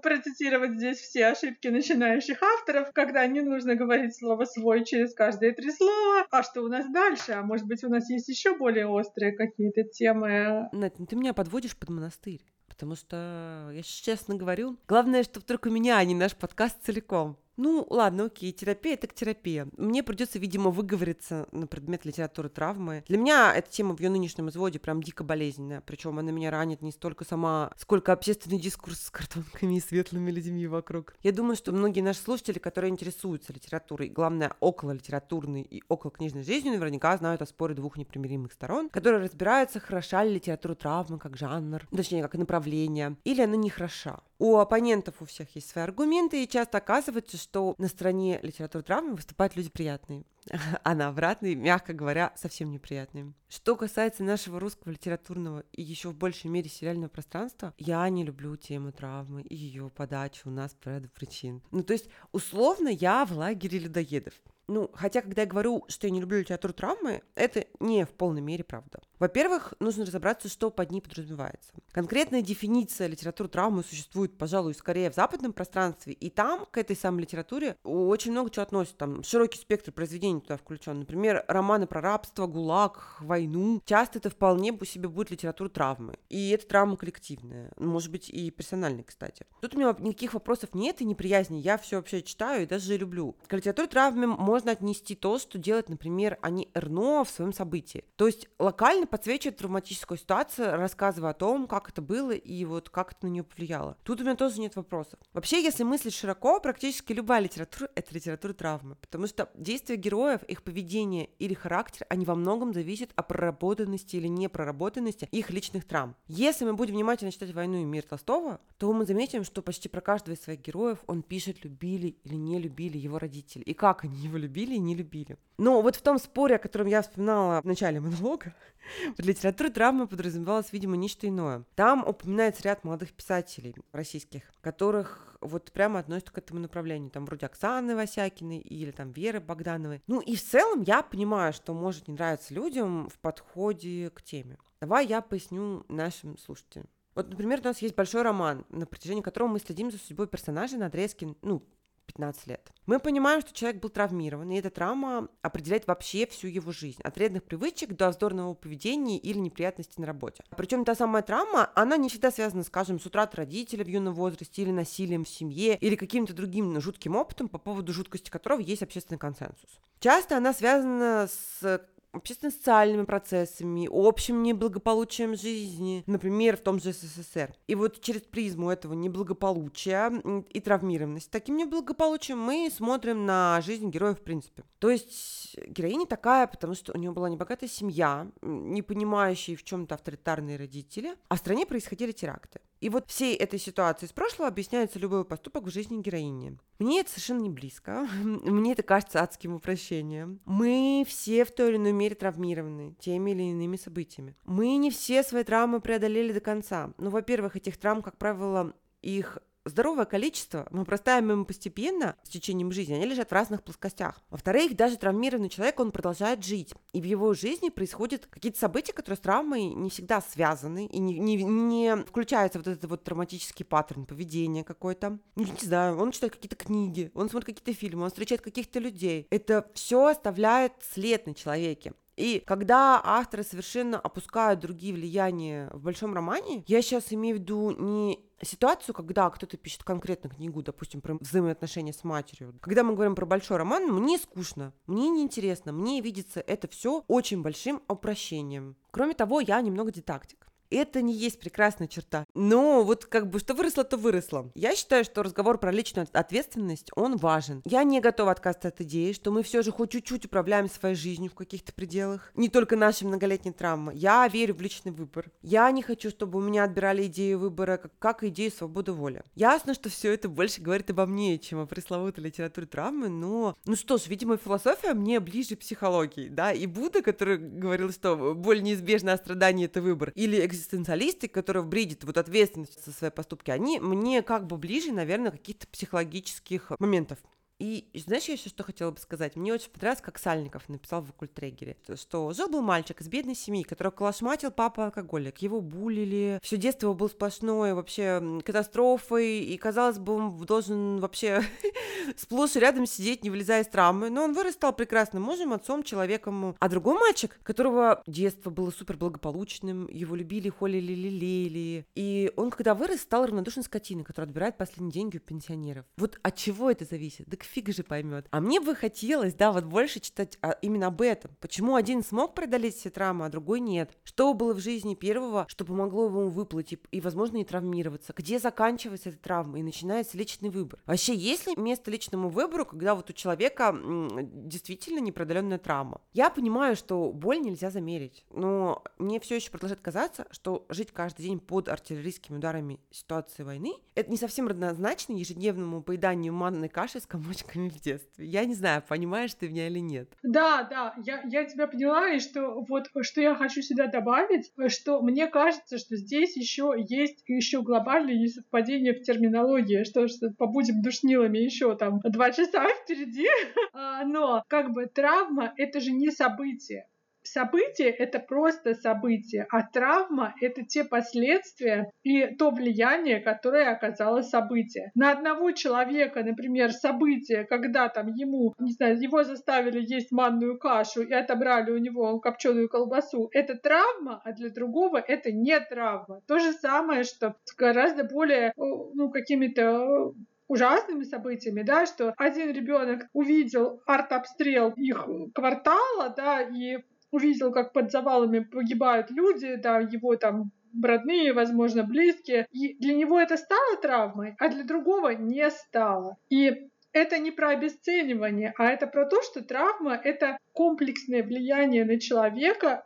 [0.02, 5.72] процитировать здесь все ошибки начинающих авторов, когда не нужно говорить слово «свой» через каждые три
[5.72, 6.26] слова.
[6.32, 7.34] А что у нас дальше?
[7.34, 10.70] А может быть, у нас есть еще более острые какие-то темы?
[10.72, 12.42] Надь, ну ты меня подводишь под монастырь.
[12.68, 17.38] Потому что, я честно говорю, главное, чтобы только меня, а не наш подкаст целиком.
[17.60, 19.68] Ну, ладно, окей, терапия так терапия.
[19.76, 23.04] Мне придется, видимо, выговориться на предмет литературы травмы.
[23.10, 25.84] Для меня эта тема в ее нынешнем изводе прям дико болезненная.
[25.86, 30.68] Причем она меня ранит не столько сама, сколько общественный дискурс с картонками и светлыми людьми
[30.68, 31.16] вокруг.
[31.22, 36.44] Я думаю, что многие наши слушатели, которые интересуются литературой, главное, около литературной и около книжной
[36.44, 41.36] жизнью, наверняка знают о споре двух непримиримых сторон, которые разбираются, хороша ли литература травмы как
[41.36, 44.22] жанр, точнее, как направление, или она не хороша.
[44.42, 49.16] У оппонентов у всех есть свои аргументы, и часто оказывается, что на стороне литературы травмы
[49.16, 50.24] выступают люди приятные,
[50.84, 53.34] а на обратной, мягко говоря, совсем неприятные.
[53.48, 58.56] Что касается нашего русского литературного и еще в большей мере сериального пространства, я не люблю
[58.56, 61.62] тему травмы и ее подачу у нас по ряду причин.
[61.72, 64.34] Ну, то есть, условно, я в лагере людоедов.
[64.70, 68.42] Ну, хотя, когда я говорю, что я не люблю литературу травмы, это не в полной
[68.42, 69.00] мере правда.
[69.18, 71.74] Во-первых, нужно разобраться, что под ней подразумевается.
[71.92, 77.24] Конкретная дефиниция литературы травмы существует, пожалуй, скорее в западном пространстве, и там к этой самой
[77.24, 78.98] литературе очень много чего относится.
[78.98, 81.00] Там широкий спектр произведений туда включен.
[81.00, 83.82] Например, романы про рабство, гулаг, войну.
[83.86, 86.14] Часто это вполне по себе будет литература травмы.
[86.30, 87.72] И это травма коллективная.
[87.78, 89.48] Может быть, и персональная, кстати.
[89.62, 91.58] Тут у меня никаких вопросов нет и неприязни.
[91.58, 93.36] Я все вообще читаю и даже люблю.
[93.48, 98.04] К литературе травмы можно можно отнести то, что делает, например, они РНО в своем событии.
[98.18, 103.14] То есть локально подсвечивает травматическую ситуацию, рассказывая о том, как это было и вот как
[103.14, 103.96] это на нее повлияло.
[104.04, 105.18] Тут у меня тоже нет вопросов.
[105.32, 110.62] Вообще, если мыслить широко, практически любая литература— это литература травмы, потому что действия героев, их
[110.64, 116.18] поведение или характер, они во многом зависят от проработанности или непроработанности их личных травм.
[116.28, 120.02] Если мы будем внимательно читать «Войну и мир» Толстого, то мы заметим, что почти про
[120.02, 124.18] каждого из своих героев он пишет, любили или не любили его родители, и как они
[124.18, 125.38] его любили и не любили.
[125.58, 128.54] Но вот в том споре, о котором я вспоминала в начале монолога,
[129.18, 131.64] под литературой травмы подразумевалось, видимо, нечто иное.
[131.76, 137.12] Там упоминается ряд молодых писателей российских, которых вот прямо относятся к этому направлению.
[137.12, 140.02] Там вроде Оксаны Васякиной или там Веры Богдановой.
[140.08, 144.58] Ну и в целом я понимаю, что может не нравиться людям в подходе к теме.
[144.82, 146.88] Давай я поясню нашим слушателям.
[147.16, 150.78] Вот, например, у нас есть большой роман, на протяжении которого мы следим за судьбой персонажа
[150.78, 151.64] на отрезке, ну,
[152.10, 152.72] 15 лет.
[152.88, 157.16] Мы понимаем, что человек был травмирован, и эта травма определяет вообще всю его жизнь, от
[157.16, 160.44] вредных привычек до вздорного поведения или неприятностей на работе.
[160.58, 164.64] Причем та самая травма, она не всегда связана, скажем, с утратой родителя в юном возрасте
[164.64, 169.20] или насилием в семье, или каким-то другим жутким опытом, по поводу жуткости которого есть общественный
[169.20, 169.80] консенсус.
[170.00, 171.82] Часто она связана с
[172.12, 177.54] общественно-социальными процессами, общим неблагополучием жизни, например, в том же СССР.
[177.68, 180.12] И вот через призму этого неблагополучия
[180.50, 184.64] и травмированности, таким неблагополучием мы смотрим на жизнь героев в принципе.
[184.80, 189.96] То есть героиня такая, потому что у нее была небогатая семья, не понимающие в чем-то
[189.96, 192.60] авторитарные родители, а в стране происходили теракты.
[192.80, 196.58] И вот всей этой ситуации из прошлого объясняется любой поступок в жизни героини.
[196.80, 198.08] Мне это совершенно не близко.
[198.24, 200.40] Мне это кажется адским упрощением.
[200.46, 204.36] Мы все в той или иной мере травмированы теми или иными событиями.
[204.46, 206.94] Мы не все свои травмы преодолели до конца.
[206.98, 212.72] Ну, во-первых, этих травм, как правило, их здоровое количество, мы простаем им постепенно с течением
[212.72, 214.22] жизни, они лежат в разных плоскостях.
[214.30, 216.74] Во-вторых, даже травмированный человек, он продолжает жить.
[216.94, 221.20] И в его жизни происходят какие-то события, которые с травмой не всегда связаны, и не,
[221.20, 225.20] не, не включается вот этот вот травматический паттерн поведения какой-то.
[225.36, 229.28] Ну, не знаю, он читает какие-то книги, он смотрит какие-то фильмы, он встречает каких-то людей.
[229.30, 231.94] Это все оставляет след на человеке.
[232.20, 237.72] И когда авторы совершенно опускают другие влияния в большом романе, я сейчас имею в виду
[237.72, 242.56] не ситуацию, когда кто-то пишет конкретно книгу, допустим, про взаимоотношения с матерью.
[242.62, 247.42] Когда мы говорим про большой роман, мне скучно, мне неинтересно, мне видится это все очень
[247.42, 248.76] большим упрощением.
[248.92, 252.26] Кроме того, я немного дидактик это не есть прекрасная черта.
[252.34, 254.52] Но вот как бы что выросло, то выросло.
[254.56, 257.62] Я считаю, что разговор про личную ответственность, он важен.
[257.66, 261.32] Я не готова отказаться от идеи, что мы все же хоть чуть-чуть управляем своей жизнью
[261.32, 262.32] в каких-то пределах.
[262.36, 263.94] Не только наши многолетние травмы.
[263.96, 265.32] Я верю в личный выбор.
[265.42, 269.24] Я не хочу, чтобы у меня отбирали идею выбора, как, как идею свободы воли.
[269.36, 273.56] Ясно, что все это больше говорит обо мне, чем о пресловутой литературе травмы, но...
[273.66, 278.62] Ну что ж, видимо, философия мне ближе психологии, да, и Будда, который говорил, что боль
[278.62, 283.80] неизбежна, а страдание— это выбор, или экзистенциалисты, которые бредят вот ответственность за свои поступки, они
[283.80, 287.20] мне как бы ближе, наверное, каких-то психологических моментов.
[287.60, 289.36] И знаешь, я еще что хотела бы сказать?
[289.36, 293.92] Мне очень понравилось, как Сальников написал в Оккультрегере, что жил-был мальчик из бедной семьи, которого
[293.92, 300.14] клашматил папа алкоголик, его булили, все детство его было сплошное вообще катастрофой, и, казалось бы,
[300.14, 301.44] он должен вообще
[302.16, 305.84] сплошь и рядом сидеть, не вылезая из травмы, но он вырос, стал прекрасным мужем, отцом,
[305.84, 306.56] человеком.
[306.60, 312.74] А другой мальчик, которого детство было супер благополучным, его любили, холили, лелеяли, и он, когда
[312.74, 315.86] вырос, стал равнодушной скотиной, которая отбирает последние деньги у пенсионеров.
[315.98, 317.28] Вот от чего это зависит?
[317.28, 318.28] Да фиг же поймет.
[318.32, 321.32] А мне бы хотелось, да, вот больше читать а, именно об этом.
[321.40, 323.92] Почему один смог преодолеть все травмы, а другой нет?
[324.04, 328.14] Что было в жизни первого, что помогло ему выплыть и, и возможно, не травмироваться?
[328.16, 330.80] Где заканчивается эта травма и начинается личный выбор?
[330.86, 336.02] Вообще, есть ли место личному выбору, когда вот у человека м, действительно непродоленная травма?
[336.14, 341.24] Я понимаю, что боль нельзя замерить, но мне все еще продолжает казаться, что жить каждый
[341.24, 347.06] день под артиллерийскими ударами ситуации войны, это не совсем равнозначно ежедневному поеданию манной каши с
[347.06, 348.26] комочком мальчиками в детстве.
[348.26, 350.10] Я не знаю, понимаешь ты меня или нет.
[350.24, 355.02] Да, да, я, я тебя поняла, и что вот что я хочу сюда добавить, что
[355.02, 361.38] мне кажется, что здесь еще есть еще глобальное несовпадение в терминологии, что, что побудем душнилами
[361.38, 363.28] еще там два часа впереди,
[363.74, 366.88] а, но как бы травма— это же не событие
[367.32, 374.92] событие— это просто событие, а травма— это те последствия и то влияние, которое оказало событие.
[374.96, 381.02] На одного человека, например, событие, когда там ему, не знаю, его заставили есть манную кашу
[381.04, 386.22] и отобрали у него копченую колбасу, это травма, а для другого это не травма.
[386.28, 390.14] То же самое, что гораздо более, ну, какими-то
[390.48, 396.80] ужасными событиями, да, что один ребенок увидел артобстрел их квартала, да, и
[397.12, 400.52] увидел, как под завалами погибают люди, да, его там
[400.84, 402.46] родные, возможно, близкие.
[402.52, 406.18] И для него это стало травмой, а для другого не стало.
[406.30, 412.00] И это не про обесценивание, а это про то, что травма— это комплексное влияние на
[412.00, 412.86] человека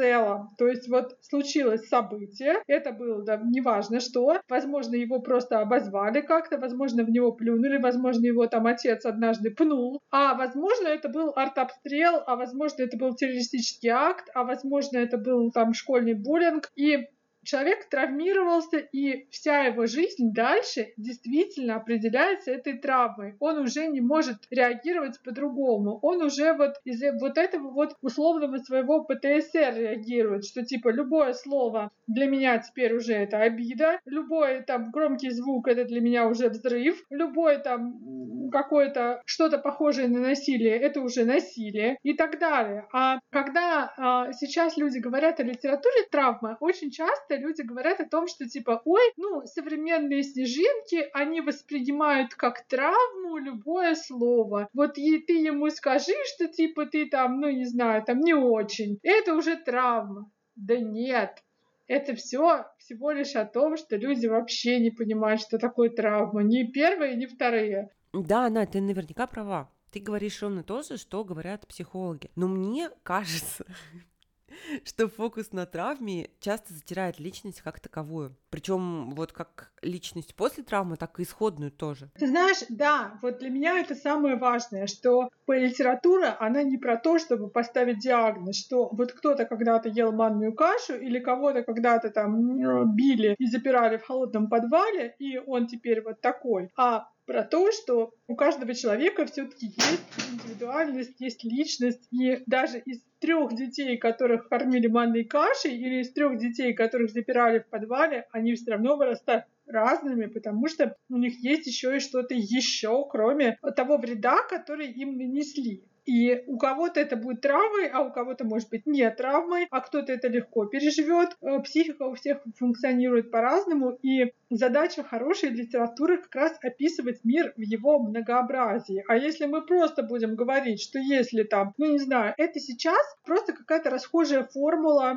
[0.00, 0.48] целом.
[0.56, 6.56] То есть вот случилось событие, это было, да, неважно что, возможно, его просто обозвали как-то,
[6.56, 12.22] возможно, в него плюнули, возможно, его там отец однажды пнул, а возможно, это был артобстрел,
[12.26, 17.06] а возможно, это был террористический акт, а возможно, это был там школьный буллинг, и
[17.50, 23.34] человек травмировался, и вся его жизнь дальше действительно определяется этой травмой.
[23.40, 25.98] Он уже не может реагировать по-другому.
[26.02, 31.90] Он уже вот из вот этого вот условного своего ПТСР реагирует, что типа любое слово
[32.06, 37.02] для меня теперь уже это обида, любой там громкий звук это для меня уже взрыв,
[37.10, 42.86] любой там какое-то что-то похожее на насилие это уже насилие и так далее.
[42.92, 48.28] А когда а, сейчас люди говорят о литературе травмы, очень часто люди говорят о том,
[48.28, 54.68] что типа, ой, ну, современные снежинки, они воспринимают как травму любое слово.
[54.72, 58.98] Вот и ты ему скажи, что типа ты там, ну, не знаю, там не очень.
[59.02, 60.30] Это уже травма.
[60.56, 61.42] Да нет,
[61.90, 66.42] это все всего лишь о том, что люди вообще не понимают, что такое травма.
[66.42, 67.90] Ни первые, ни вторые.
[68.12, 69.70] Да, Надя, ты наверняка права.
[69.90, 72.30] Ты говоришь ровно то же, что говорят психологи.
[72.36, 73.64] Но мне кажется,
[74.84, 78.36] что фокус на травме часто затирает личность как таковую.
[78.50, 82.10] Причем вот как личность после травмы, так и исходную тоже.
[82.18, 86.96] Ты знаешь, да, вот для меня это самое важное, что по литература, она не про
[86.96, 92.94] то, чтобы поставить диагноз, что вот кто-то когда-то ел манную кашу или кого-то когда-то там
[92.94, 96.70] били и запирали в холодном подвале, и он теперь вот такой.
[96.76, 100.02] А про то, что у каждого человека все-таки есть
[100.32, 106.38] индивидуальность, есть личность, и даже из трех детей, которых кормили манной кашей, или из трех
[106.38, 111.68] детей, которых запирали в подвале, они все равно вырастают разными, потому что у них есть
[111.68, 115.84] еще и что-то еще, кроме того вреда, который им нанесли.
[116.06, 120.12] И у кого-то это будет травмой, а у кого-то может быть не травмой, а кто-то
[120.12, 121.36] это легко переживет.
[121.42, 127.60] Э, психика у всех функционирует по-разному, и задача хорошей литературы как раз описывать мир в
[127.60, 129.04] его многообразии.
[129.08, 133.52] А если мы просто будем говорить, что если там, ну не знаю, это сейчас просто
[133.52, 135.16] какая-то расхожая формула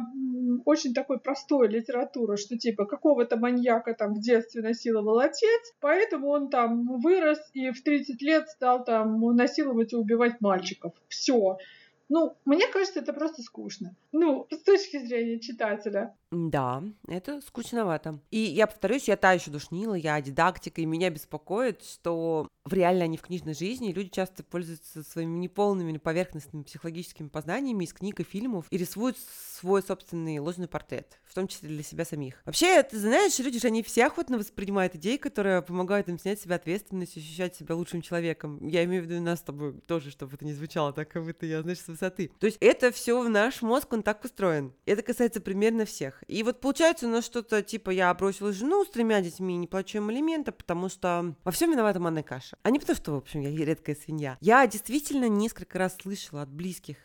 [0.66, 6.50] очень такой простой литературы, что типа какого-то маньяка там в детстве насиловал отец, поэтому он
[6.50, 10.42] там вырос и в 30 лет стал там насиловать и убивать
[10.74, 10.94] мальчиков.
[11.10, 11.58] Все.
[12.10, 13.96] Ну, мне кажется, это просто скучно.
[14.12, 16.16] Ну, с точки зрения читателя.
[16.32, 18.20] Да, это скучновато.
[18.32, 23.06] И я повторюсь, я та еще душнила, я дидактика, и меня беспокоит, что в реальной,
[23.06, 28.20] а не в книжной жизни люди часто пользуются своими неполными, поверхностными психологическими познаниями из книг
[28.20, 32.42] и фильмов и рисуют свой собственный ложный портрет, в том числе для себя самих.
[32.46, 36.56] Вообще, ты знаешь, люди же, они все охотно воспринимают идеи, которые помогают им снять себя
[36.56, 38.66] ответственность, ощущать себя лучшим человеком.
[38.66, 41.46] Я имею в виду нас с тобой тоже, чтобы это не звучало так, как будто
[41.46, 42.32] я, знаешь, с высоты.
[42.40, 44.74] То есть это все в наш мозг, он так устроен.
[44.86, 46.24] Это касается примерно всех.
[46.28, 49.98] И вот получается у нас что-то типа я бросила жену с тремя детьми, не плачу
[49.98, 52.58] им алименты, потому что во всем виновата манная каша.
[52.64, 54.38] А не потому, что, в общем, я редкая свинья.
[54.42, 56.98] Я действительно несколько раз слышала от близких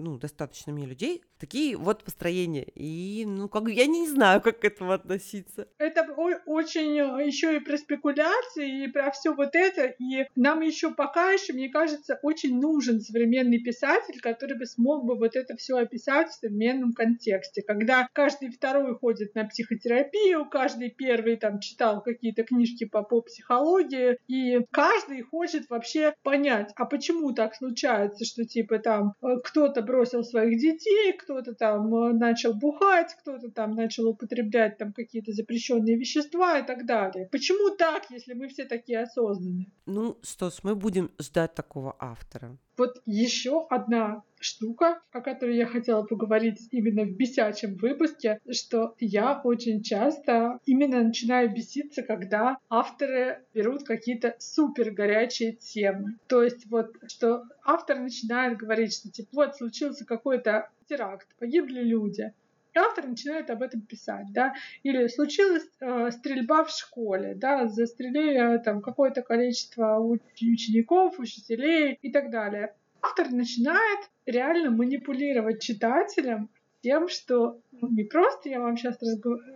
[0.00, 2.66] ну, достаточно мне людей, такие вот построения.
[2.74, 5.68] И, ну, как я не знаю, как к этому относиться.
[5.78, 6.06] Это
[6.46, 9.86] очень э, еще и про спекуляции, и про все вот это.
[9.98, 15.16] И нам еще пока еще, мне кажется, очень нужен современный писатель, который бы смог бы
[15.16, 17.62] вот это все описать в современном контексте.
[17.62, 24.18] Когда каждый второй ходит на психотерапию, каждый первый там читал какие-то книжки по, по психологии,
[24.28, 30.22] и каждый хочет вообще понять, а почему так случается, что типа там э, кто-то бросил
[30.22, 36.58] своих детей, кто-то там э, начал бухать, кто-то там начал употреблять там какие-то запрещенные вещества
[36.58, 37.28] и так далее.
[37.32, 39.66] Почему так, если мы все такие осознанные?
[39.86, 40.18] Ну
[40.50, 42.56] ж, мы будем ждать такого автора.
[42.80, 49.38] Вот еще одна штука, о которой я хотела поговорить именно в бесячем выпуске, что я
[49.44, 56.16] очень часто именно начинаю беситься, когда авторы берут какие-то супер горячие темы.
[56.26, 62.32] То есть вот, что автор начинает говорить, что типа вот случился какой-то теракт, погибли люди,
[62.74, 68.58] и автор начинает об этом писать, да, или случилась э, стрельба в школе, да, застрелили
[68.58, 72.74] там какое-то количество учеников, учителей и так далее.
[73.02, 76.50] Автор начинает реально манипулировать читателем
[76.82, 78.98] тем, что ну, не просто я вам сейчас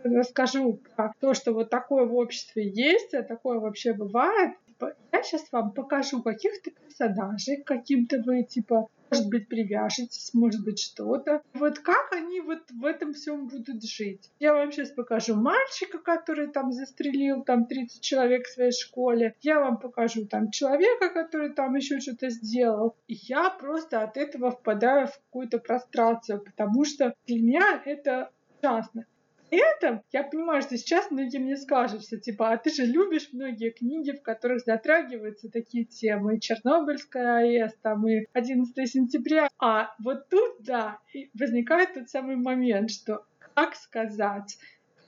[0.04, 5.22] расскажу про то, что вот такое в обществе есть, а такое вообще бывает, типа, я
[5.22, 11.42] сейчас вам покажу каких-то персонажей, каким-то вы, типа, может быть, привяжетесь, может быть, что-то.
[11.52, 14.30] Вот как они вот в этом всем будут жить?
[14.38, 19.34] Я вам сейчас покажу мальчика, который там застрелил там 30 человек в своей школе.
[19.40, 22.96] Я вам покажу там человека, который там еще что-то сделал.
[23.06, 29.06] И я просто от этого впадаю в какую-то прострацию, потому что для меня это ужасно
[29.50, 33.70] этом я понимаю, что сейчас многие мне скажут, что типа, а ты же любишь многие
[33.70, 39.48] книги, в которых затрагиваются такие темы, и Чернобыльская АЭС, там, и 11 сентября.
[39.58, 40.98] А вот тут, да,
[41.38, 43.24] возникает тот самый момент, что
[43.54, 44.58] как сказать,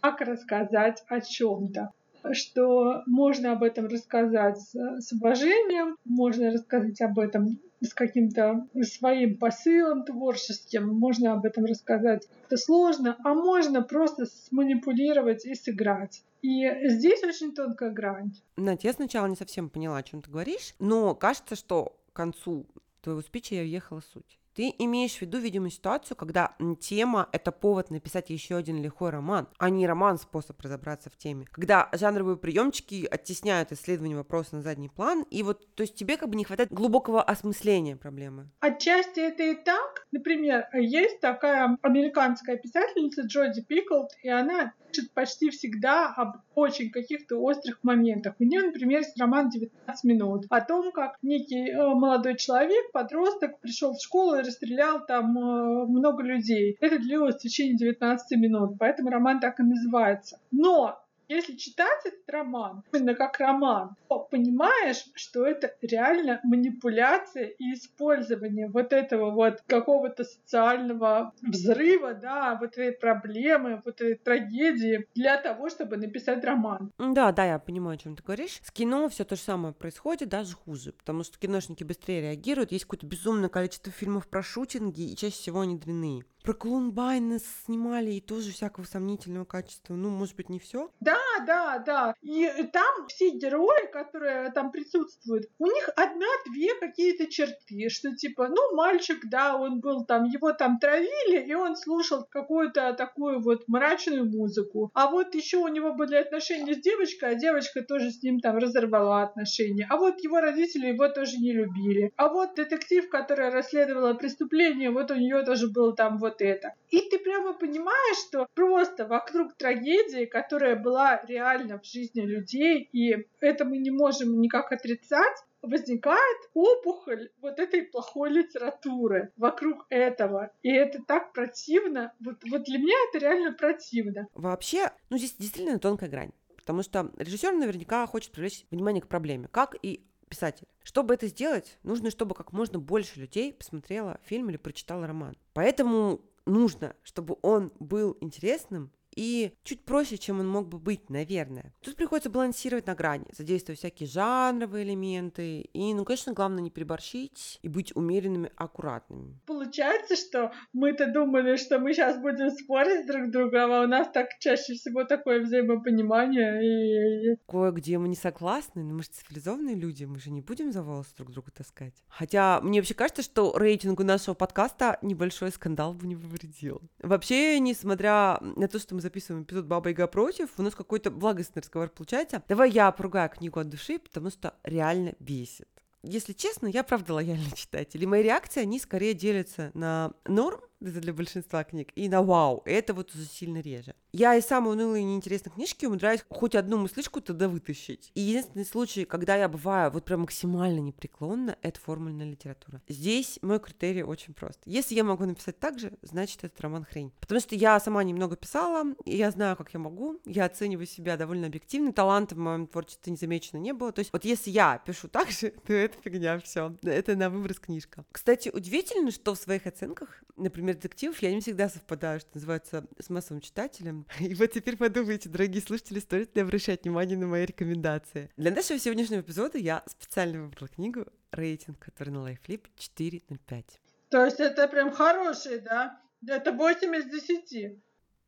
[0.01, 1.93] как рассказать о чем-то
[2.33, 10.05] что можно об этом рассказать с уважением, можно рассказать об этом с каким-то своим посылом
[10.05, 12.27] творческим, можно об этом рассказать.
[12.47, 16.22] Это сложно, а можно просто сманипулировать и сыграть.
[16.43, 18.33] И здесь очень тонкая грань.
[18.57, 22.66] Надь, я сначала не совсем поняла, о чем ты говоришь, но кажется, что к концу
[23.03, 24.39] твоего спича я въехала суть.
[24.57, 29.48] Ты имеешь в виду, видимо, ситуацию, когда тема— это повод написать еще один лихой роман,
[29.59, 31.46] а не роман— способ разобраться в теме.
[31.52, 36.30] Когда жанровые приемчики оттесняют исследование вопроса на задний план, и вот, то есть тебе как
[36.30, 38.48] бы не хватает глубокого осмысления проблемы.
[38.61, 40.05] Отчасти это и так.
[40.16, 47.36] Например, есть такая американская писательница Джоди Пиклд, и она пишет почти всегда об очень каких-то
[47.36, 48.34] острых моментах.
[48.38, 49.68] У нее, например, есть роман «19
[50.04, 55.36] минут» о том, как некий э, молодой человек, подросток, пришел в школу и расстрелял там
[55.36, 56.78] э, много людей.
[56.80, 60.40] Это длилось в течение 19 минут, поэтому роман так и называется.
[60.50, 60.98] Но
[61.29, 68.68] если читать этот роман, именно как роман, то понимаешь, что это реально манипуляция и использование
[68.68, 75.68] вот этого вот какого-то социального взрыва, да, вот этой проблемы, вот этой трагедии для того,
[75.68, 76.93] чтобы написать роман.
[76.99, 78.61] Да, да, я понимаю, о чем ты говоришь.
[78.62, 82.85] С кино все то же самое происходит, даже хуже, потому что киношники быстрее реагируют, есть
[82.85, 86.24] какое-то безумное количество фильмов про шутинги, и чаще всего они длинные.
[86.47, 89.95] Про Колумбайна снимали и тоже всякого сомнительного качества.
[89.95, 90.93] Ну, может быть, не все?
[91.01, 91.15] Да,
[91.46, 92.14] да, да.
[92.22, 98.74] И там все герои, которые там присутствуют, у них одна-две какие-то черты, что типа, ну,
[98.74, 104.24] мальчик, да, он был там, его там травили, и он слушал какую-то такую вот мрачную
[104.24, 104.90] музыку.
[104.94, 108.58] А вот еще у него были отношения с девочкой, а девочка тоже с ним там
[108.58, 109.86] разорвала отношения.
[109.88, 112.12] А вот его родители его тоже не любили.
[112.16, 116.74] А вот детектив, которая расследовала преступление, вот у нее тоже был там вот это.
[116.90, 123.26] И ты прямо понимаешь, что просто вокруг трагедии, которая была реально в жизни людей, и
[123.40, 130.52] это мы не можем никак отрицать, возникает опухоль вот этой плохой литературы вокруг этого.
[130.62, 132.12] И это так противно.
[132.20, 134.28] Вот, вот для меня это реально противно.
[134.34, 136.32] Вообще, ну здесь действительно тонкая грань.
[136.57, 140.66] Потому что режиссер наверняка хочет привлечь внимание к проблеме, как и писатель.
[140.82, 145.36] Чтобы это сделать, нужно, чтобы как можно больше людей посмотрело фильм или прочитало роман.
[145.52, 151.74] Поэтому нужно, чтобы он был интересным и чуть проще, чем он мог бы быть, наверное.
[151.80, 157.58] Тут приходится балансировать на грани, задействовать всякие жанровые элементы, и, ну, конечно, главное не переборщить
[157.62, 159.40] и быть умеренными, аккуратными.
[159.46, 164.08] Получается, что мы-то думали, что мы сейчас будем спорить друг с другом, а у нас
[164.12, 167.32] так чаще всего такое взаимопонимание.
[167.32, 167.36] И...
[167.48, 171.14] Кое-где мы не согласны, но мы же цивилизованные люди, мы же не будем за волосы
[171.16, 171.94] друг друга таскать.
[172.08, 176.82] Хотя мне вообще кажется, что рейтингу нашего подкаста небольшой скандал бы не повредил.
[177.02, 181.62] Вообще, несмотря на то, что мы записываем эпизод «Баба Яга против», у нас какой-то благостный
[181.62, 182.42] разговор получается.
[182.48, 185.68] Давай я поругаю книгу от души, потому что реально бесит.
[186.02, 188.02] Если честно, я правда лояльный читатель.
[188.02, 192.62] И мои реакции, они скорее делятся на норм это для большинства книг, и на вау,
[192.64, 193.94] это вот уже сильно реже.
[194.18, 198.10] Я из самой унылой и неинтересной книжки умудряюсь хоть одну мыслишку туда вытащить.
[198.14, 202.80] И единственный случай, когда я бываю вот прям максимально непреклонна, это формульная литература.
[202.88, 204.58] Здесь мой критерий очень прост.
[204.64, 207.12] Если я могу написать так же, значит этот роман хрень.
[207.20, 211.18] Потому что я сама немного писала, и я знаю, как я могу, я оцениваю себя
[211.18, 213.92] довольно объективно, таланта в моем творчестве незамечено не было.
[213.92, 216.74] То есть вот если я пишу так же, то это фигня, все.
[216.84, 218.06] Это на выброс книжка.
[218.12, 223.10] Кстати, удивительно, что в своих оценках, например, детективов я не всегда совпадаю, что называется, с
[223.10, 224.05] массовым читателем.
[224.20, 228.30] И вот теперь подумайте, дорогие слушатели, стоит ли обращать внимание на мои рекомендации.
[228.36, 233.80] Для нашего сегодняшнего эпизода я специально выбрала книгу, рейтинг, который на LifeLip 4 на 5.
[234.11, 236.00] То есть это прям хороший, да?
[236.26, 237.78] Это 8 из 10.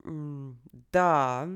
[0.04, 0.54] Mm,
[0.92, 1.48] да,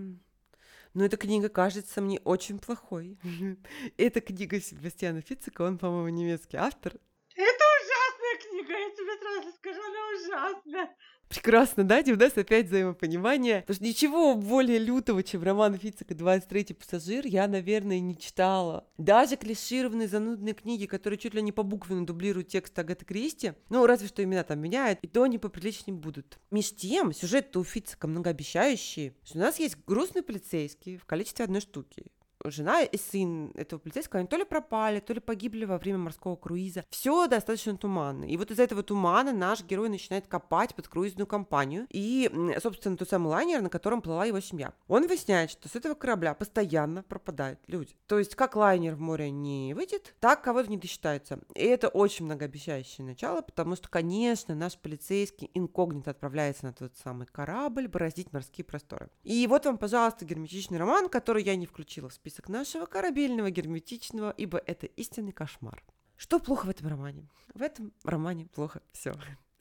[0.94, 3.18] но эта книга кажется мне очень плохой.
[3.96, 6.92] Это книга Себастьяна Фицика, он, по-моему, немецкий автор.
[7.34, 10.96] Это ужасная книга, я тебе сразу скажу, она ужасная.
[11.32, 13.60] Прекрасно, да, у нас опять взаимопонимание.
[13.62, 18.86] Потому что ничего более лютого, чем роман Фицика «23-й пассажир», я, наверное, не читала.
[18.98, 23.86] Даже клишированные занудные книги, которые чуть ли не по буквенно дублируют текст Агаты Кристи, ну,
[23.86, 26.38] разве что имена там меняют, и то они поприличнее будут.
[26.50, 29.14] Меж тем, сюжет у Фицика многообещающий.
[29.34, 32.04] У нас есть грустный полицейский в количестве одной штуки
[32.44, 36.36] жена и сын этого полицейского, они то ли пропали, то ли погибли во время морского
[36.36, 36.84] круиза.
[36.90, 38.24] Все достаточно туманно.
[38.24, 42.30] И вот из этого тумана наш герой начинает копать под круизную компанию и,
[42.62, 44.72] собственно, тот самый лайнер, на котором плыла его семья.
[44.88, 47.94] Он выясняет, что с этого корабля постоянно пропадают люди.
[48.06, 51.38] То есть, как лайнер в море не выйдет, так кого-то не досчитается.
[51.54, 57.26] И это очень многообещающее начало, потому что, конечно, наш полицейский инкогнито отправляется на тот самый
[57.26, 59.08] корабль бороздить морские просторы.
[59.22, 63.50] И вот вам, пожалуйста, герметичный роман, который я не включила в список список нашего корабельного
[63.50, 65.84] герметичного, ибо это истинный кошмар.
[66.16, 67.28] Что плохо в этом романе?
[67.52, 69.12] В этом романе плохо все.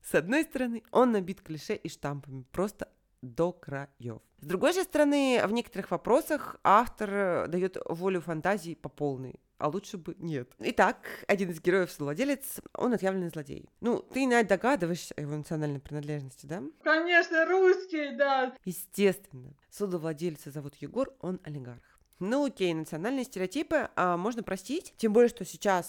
[0.02, 2.88] С одной стороны, он набит клише и штампами, просто
[3.22, 4.22] до краев.
[4.40, 9.98] С другой же стороны, в некоторых вопросах автор дает волю фантазии по полной а лучше
[9.98, 10.52] бы нет.
[10.58, 13.70] Итак, один из героев совладелец, он отъявленный злодей.
[13.80, 16.64] Ну, ты, Надь, догадываешься о его национальной принадлежности, да?
[16.84, 18.56] Конечно, русский, да.
[18.66, 19.54] Естественно.
[19.70, 21.91] Судовладельца зовут Егор, он олигарх.
[22.22, 25.88] Ну окей, национальные стереотипы а, можно простить, тем более, что сейчас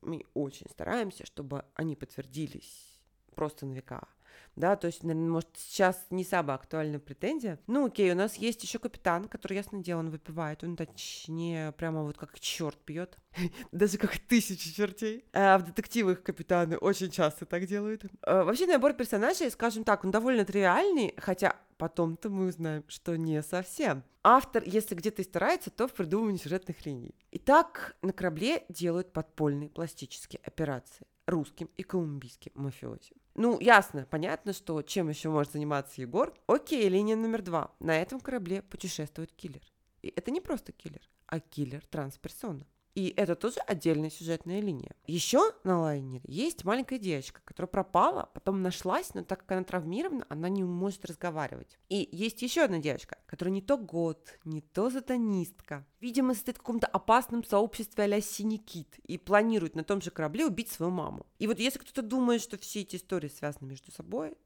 [0.00, 3.00] мы очень стараемся, чтобы они подтвердились
[3.34, 4.06] просто на века.
[4.54, 7.58] Да, то есть, наверное, может, сейчас не самая актуальная претензия.
[7.66, 10.62] Ну, окей, у нас есть еще капитан, который, ясно дело, он выпивает.
[10.62, 13.18] Он, точнее, прямо вот как черт пьет.
[13.72, 15.24] Даже как тысячи чертей.
[15.32, 18.04] А в детективах капитаны очень часто так делают.
[18.22, 23.42] А, вообще, набор персонажей, скажем так, он довольно тривиальный, хотя Потом-то мы узнаем, что не
[23.42, 24.04] совсем.
[24.22, 27.16] Автор, если где-то и старается, то в придумывании сюжетных линий.
[27.32, 33.16] Итак, на корабле делают подпольные пластические операции русским и колумбийским мафиози.
[33.34, 36.32] Ну, ясно, понятно, что чем еще может заниматься Егор.
[36.46, 37.74] Окей, линия номер два.
[37.80, 39.62] На этом корабле путешествует киллер.
[40.02, 42.64] И это не просто киллер, а киллер трансперсона.
[42.94, 44.94] И это тоже отдельная сюжетная линия.
[45.06, 50.26] Еще на лайнере есть маленькая девочка, которая пропала, потом нашлась, но так как она травмирована,
[50.28, 51.78] она не может разговаривать.
[51.88, 55.86] И есть еще одна девочка, которая не то гот, не то сатанистка.
[56.00, 60.44] Видимо, состоит в каком-то опасном сообществе а-ля Синий Кит и планирует на том же корабле
[60.44, 61.26] убить свою маму.
[61.38, 64.36] И вот если кто-то думает, что все эти истории связаны между собой,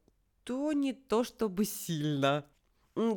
[0.43, 2.45] то не то чтобы сильно.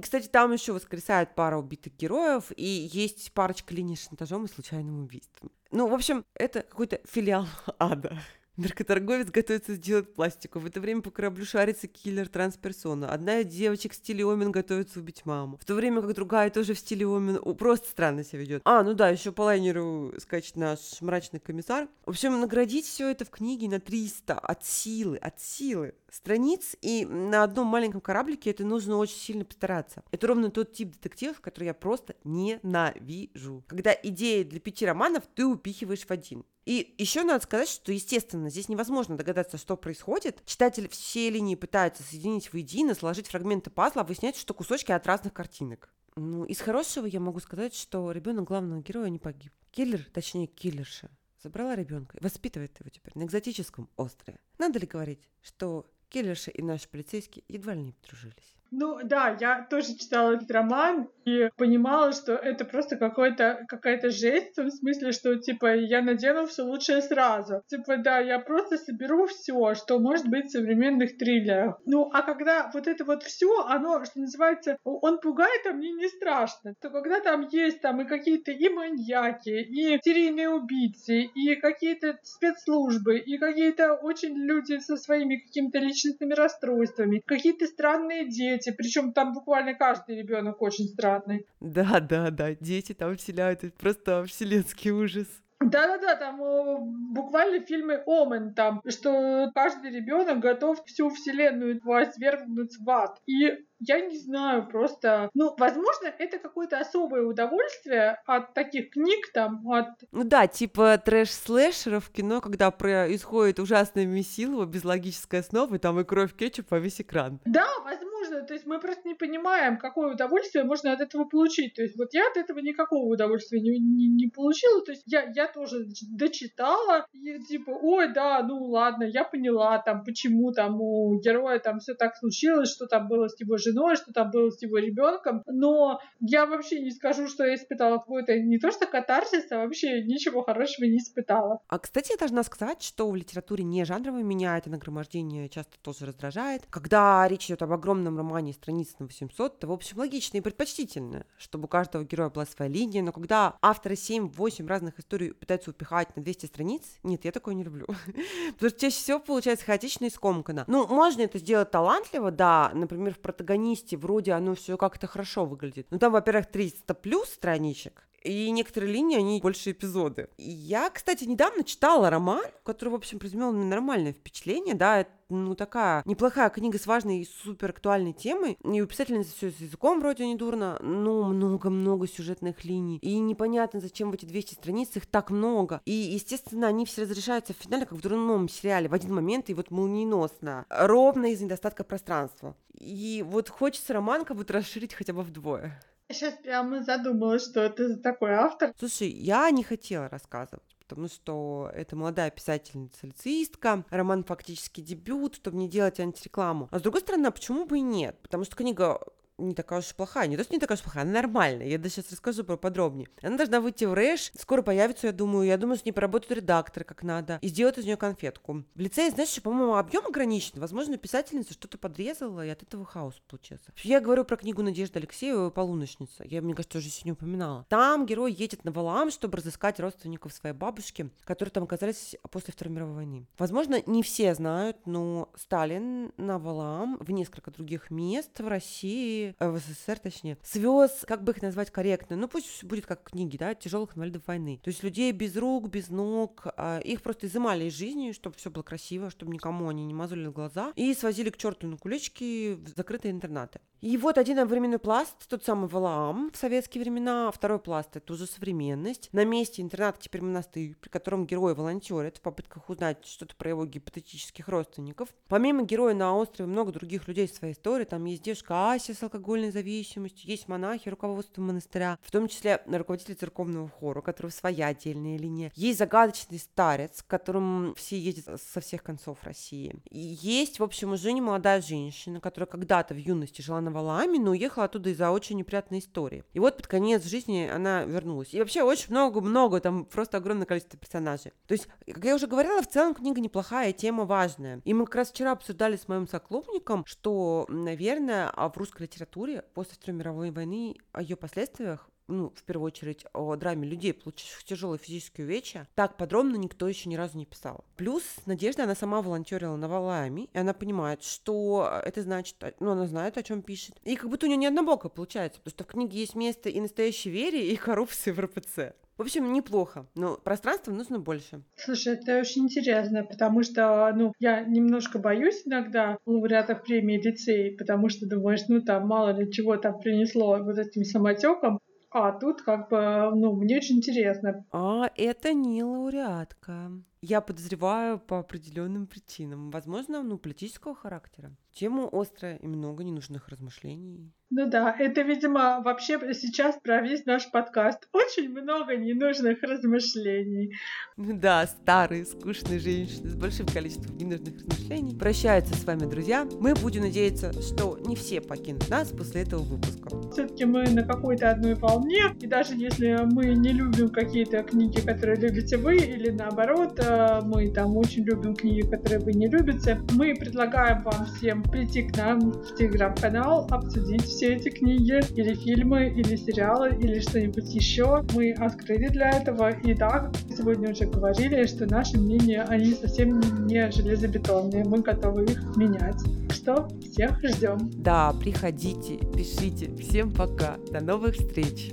[0.00, 5.04] Кстати, там еще воскресает пара убитых героев, и есть парочка линий с шантажом и случайным
[5.04, 5.50] убийством.
[5.70, 7.46] Ну, в общем, это какой-то филиал
[7.78, 8.18] ада.
[8.60, 10.58] Наркоторговец готовится сделать пластику.
[10.58, 13.10] В это время по кораблю шарится киллер трансперсона.
[13.10, 15.56] Одна из девочек в стиле Омен готовится убить маму.
[15.58, 18.62] В то время как другая тоже в стиле Омен просто странно себя ведет.
[18.66, 21.88] А, ну да, еще по лайнеру скачет наш мрачный комиссар.
[22.04, 27.04] В общем, наградить все это в книге на 300 от силы, от силы страниц, и
[27.04, 30.02] на одном маленьком кораблике это нужно очень сильно постараться.
[30.10, 33.64] Это ровно тот тип детективов, который я просто ненавижу.
[33.66, 36.44] Когда идеи для пяти романов ты упихиваешь в один.
[36.70, 40.40] И еще надо сказать, что, естественно, здесь невозможно догадаться, что происходит.
[40.46, 45.32] Читатель все линии пытается соединить воедино, сложить фрагменты пазла, а выяснять, что кусочки от разных
[45.32, 45.92] картинок.
[46.14, 49.52] Ну, из хорошего я могу сказать, что ребенок главного героя не погиб.
[49.72, 51.10] Киллер, точнее киллерша,
[51.42, 54.38] забрала ребенка и воспитывает его теперь на экзотическом острове.
[54.58, 58.54] Надо ли говорить, что киллерша и наш полицейский едва ли не подружились?
[58.70, 64.56] Ну да, я тоже читала этот роман и понимала, что это просто какой-то какая-то жесть,
[64.56, 67.62] в смысле, что типа я надену все лучшее сразу.
[67.68, 71.80] Типа да, я просто соберу все, что может быть в современных триллерах.
[71.84, 76.08] Ну а когда вот это вот все, оно, что называется, он пугает, а мне не
[76.08, 76.74] страшно.
[76.80, 83.18] То когда там есть там и какие-то и маньяки, и серийные убийцы, и какие-то спецслужбы,
[83.18, 89.32] и какие-то очень люди со своими какими-то личностными расстройствами, какие-то странные дети, дети, причем там
[89.32, 91.46] буквально каждый ребенок очень странный.
[91.60, 95.26] Да, да, да, дети там вселяют, это просто вселенский ужас.
[95.60, 96.78] Да-да-да, там э,
[97.12, 103.18] буквально фильмы Омен там, что каждый ребенок готов всю вселенную возвергнуть в ад.
[103.26, 109.66] И я не знаю, просто, ну, возможно, это какое-то особое удовольствие от таких книг, там,
[109.70, 109.88] от...
[110.12, 116.04] Ну да, типа трэш-слэшеров в кино, когда происходит ужасное месилово без логической основы, там и
[116.04, 117.40] кровь кетчуп по весь экран.
[117.46, 121.74] Да, возможно, то есть мы просто не понимаем, какое удовольствие можно от этого получить.
[121.74, 125.30] То есть вот я от этого никакого удовольствия не, не, не получила, то есть я,
[125.34, 131.18] я тоже дочитала, и типа, ой, да, ну ладно, я поняла, там, почему там у
[131.18, 134.50] героя там все так случилось, что там было с его жизнью, женой, что там было
[134.50, 135.42] с его ребенком.
[135.46, 140.02] Но я вообще не скажу, что я испытала какой-то не то что катарсис, а вообще
[140.02, 141.60] ничего хорошего не испытала.
[141.68, 146.06] А, кстати, я должна сказать, что в литературе не жанрово меня это нагромождение часто тоже
[146.06, 146.62] раздражает.
[146.70, 151.24] Когда речь идет об огромном романе страниц на 800, то, в общем, логично и предпочтительно,
[151.38, 156.14] чтобы у каждого героя была своя линия, но когда авторы 7-8 разных историй пытаются упихать
[156.16, 157.86] на 200 страниц, нет, я такое не люблю.
[158.54, 160.64] Потому что чаще всего получается хаотично и скомканно.
[160.66, 163.59] Ну, можно это сделать талантливо, да, например, в протагонисте
[163.96, 165.86] вроде оно все как-то хорошо выглядит.
[165.90, 170.28] Но там, во-первых, 300 плюс страничек, и некоторые линии, они больше эпизоды.
[170.38, 176.02] Я, кстати, недавно читала роман, который, в общем, произвел мне нормальное впечатление, да, ну, такая
[176.06, 178.58] неплохая книга с важной и супер актуальной темой.
[178.64, 182.98] И у писательницы все с языком вроде не дурно, но много-много сюжетных линий.
[182.98, 185.80] И непонятно, зачем в эти 200 страниц их так много.
[185.84, 189.54] И, естественно, они все разрешаются в финале, как в другом сериале, в один момент, и
[189.54, 190.66] вот молниеносно.
[190.68, 192.56] Ровно из недостатка пространства.
[192.78, 195.80] И вот хочется роман как будто расширить хотя бы вдвое.
[196.10, 198.72] Сейчас прямо задумалась, что это за такой автор.
[198.78, 205.68] Слушай, я не хотела рассказывать потому что это молодая писательница-лицеистка, роман фактически дебют, чтобы не
[205.68, 206.68] делать антирекламу.
[206.72, 208.18] А с другой стороны, а почему бы и нет?
[208.22, 209.00] Потому что книга
[209.40, 210.26] не такая уж плохая.
[210.28, 211.66] Не то, что не такая уж плохая, она нормальная.
[211.66, 213.08] Я даже сейчас расскажу про подробнее.
[213.22, 214.32] Она должна выйти в Рэш.
[214.38, 215.46] Скоро появится, я думаю.
[215.46, 217.38] Я думаю, с ней поработают редакторы как надо.
[217.42, 218.64] И сделают из нее конфетку.
[218.74, 220.60] В лицее, знаешь, еще, по-моему, объем ограничен.
[220.60, 223.72] Возможно, писательница что-то подрезала, и от этого хаос получился.
[223.82, 226.24] Я говорю про книгу Надежды Алексеевой «Полуночница».
[226.24, 227.66] Я, мне кажется, уже сегодня упоминала.
[227.68, 232.74] Там герой едет на Валаам, чтобы разыскать родственников своей бабушки, которые там оказались после Второй
[232.74, 233.26] мировой войны.
[233.38, 239.50] Возможно, не все знают, но Сталин на Валаам в несколько других мест в России Э,
[239.50, 243.54] в СССР, точнее, свез, как бы их назвать корректно, ну пусть будет как книги, да,
[243.54, 244.60] тяжелых инвалидов войны.
[244.62, 248.50] То есть людей без рук, без ног, а, их просто изымали из жизни, чтобы все
[248.50, 252.68] было красиво, чтобы никому они не мазали глаза, и свозили к черту на кулички в
[252.76, 253.60] закрытые интернаты.
[253.80, 258.26] И вот один временной пласт, тот самый Валаам в советские времена, второй пласт это уже
[258.26, 259.08] современность.
[259.12, 263.64] На месте интернат теперь монастырь, при котором герой волонтерит в попытках узнать что-то про его
[263.64, 265.08] гипотетических родственников.
[265.28, 267.84] Помимо героя на острове много других людей в своей истории.
[267.84, 273.68] Там есть девушка Ася алкогольной зависимостью, есть монахи, руководство монастыря, в том числе руководитель церковного
[273.68, 275.52] хора, которого своя отдельная линия.
[275.54, 279.74] Есть загадочный старец, к которому все ездят со всех концов России.
[279.88, 283.78] И есть, в общем, уже не молодая женщина, которая когда-то в юности жила на на
[283.78, 286.24] Валааме, но уехала оттуда из-за очень неприятной истории.
[286.32, 288.34] И вот под конец жизни она вернулась.
[288.34, 291.32] И вообще очень много-много, там просто огромное количество персонажей.
[291.46, 294.60] То есть, как я уже говорила, в целом книга неплохая, тема важная.
[294.64, 298.99] И мы как раз вчера обсуждали с моим соклубником, что, наверное, а в русской литературе
[299.06, 304.44] после Второй мировой войны о ее последствиях ну, в первую очередь, о драме людей, получивших
[304.44, 307.64] тяжелые физические увечья, так подробно никто еще ни разу не писал.
[307.76, 312.86] Плюс Надежда, она сама волонтерила на Валаами, и она понимает, что это значит, ну, она
[312.86, 313.80] знает, о чем пишет.
[313.84, 316.60] И как будто у нее не однобоко получается, потому что в книге есть место и
[316.60, 318.74] настоящей вере, и коррупции в РПЦ.
[319.00, 321.42] В общем, неплохо, но пространства нужно больше.
[321.56, 327.88] Слушай, это очень интересно, потому что, ну, я немножко боюсь иногда лауреатов премии лицей, потому
[327.88, 331.60] что думаешь, ну, там мало ли чего там принесло вот этим самотеком.
[331.90, 334.44] А тут как бы, ну, мне очень интересно.
[334.52, 336.70] А это не лауреатка.
[337.00, 339.50] Я подозреваю по определенным причинам.
[339.50, 341.34] Возможно, ну, политического характера.
[341.52, 344.12] Тема острая и много ненужных размышлений.
[344.32, 347.88] Ну да, это, видимо, вообще сейчас про весь наш подкаст.
[347.92, 350.54] Очень много ненужных размышлений.
[350.96, 356.28] Да, старые, скучные женщины с большим количеством ненужных размышлений прощаются с вами, друзья.
[356.38, 359.90] Мы будем надеяться, что не все покинут нас после этого выпуска.
[360.12, 365.16] Все-таки мы на какой-то одной волне, и даже если мы не любим какие-то книги, которые
[365.16, 370.14] любите вы, или наоборот, э, мы там очень любим книги, которые вы не любите, мы
[370.14, 376.14] предлагаем вам всем прийти к нам в телеграм-канал, обсудить все эти книги, или фильмы, или
[376.14, 378.04] сериалы, или что-нибудь еще.
[378.14, 379.48] Мы открыли для этого.
[379.48, 384.64] И да, сегодня уже говорили, что наши мнения, они совсем не железобетонные.
[384.64, 386.02] Мы готовы их менять.
[386.30, 387.70] Что всех ждем.
[387.76, 389.74] Да, приходите, пишите.
[389.76, 390.58] Всем пока.
[390.70, 391.72] До новых встреч.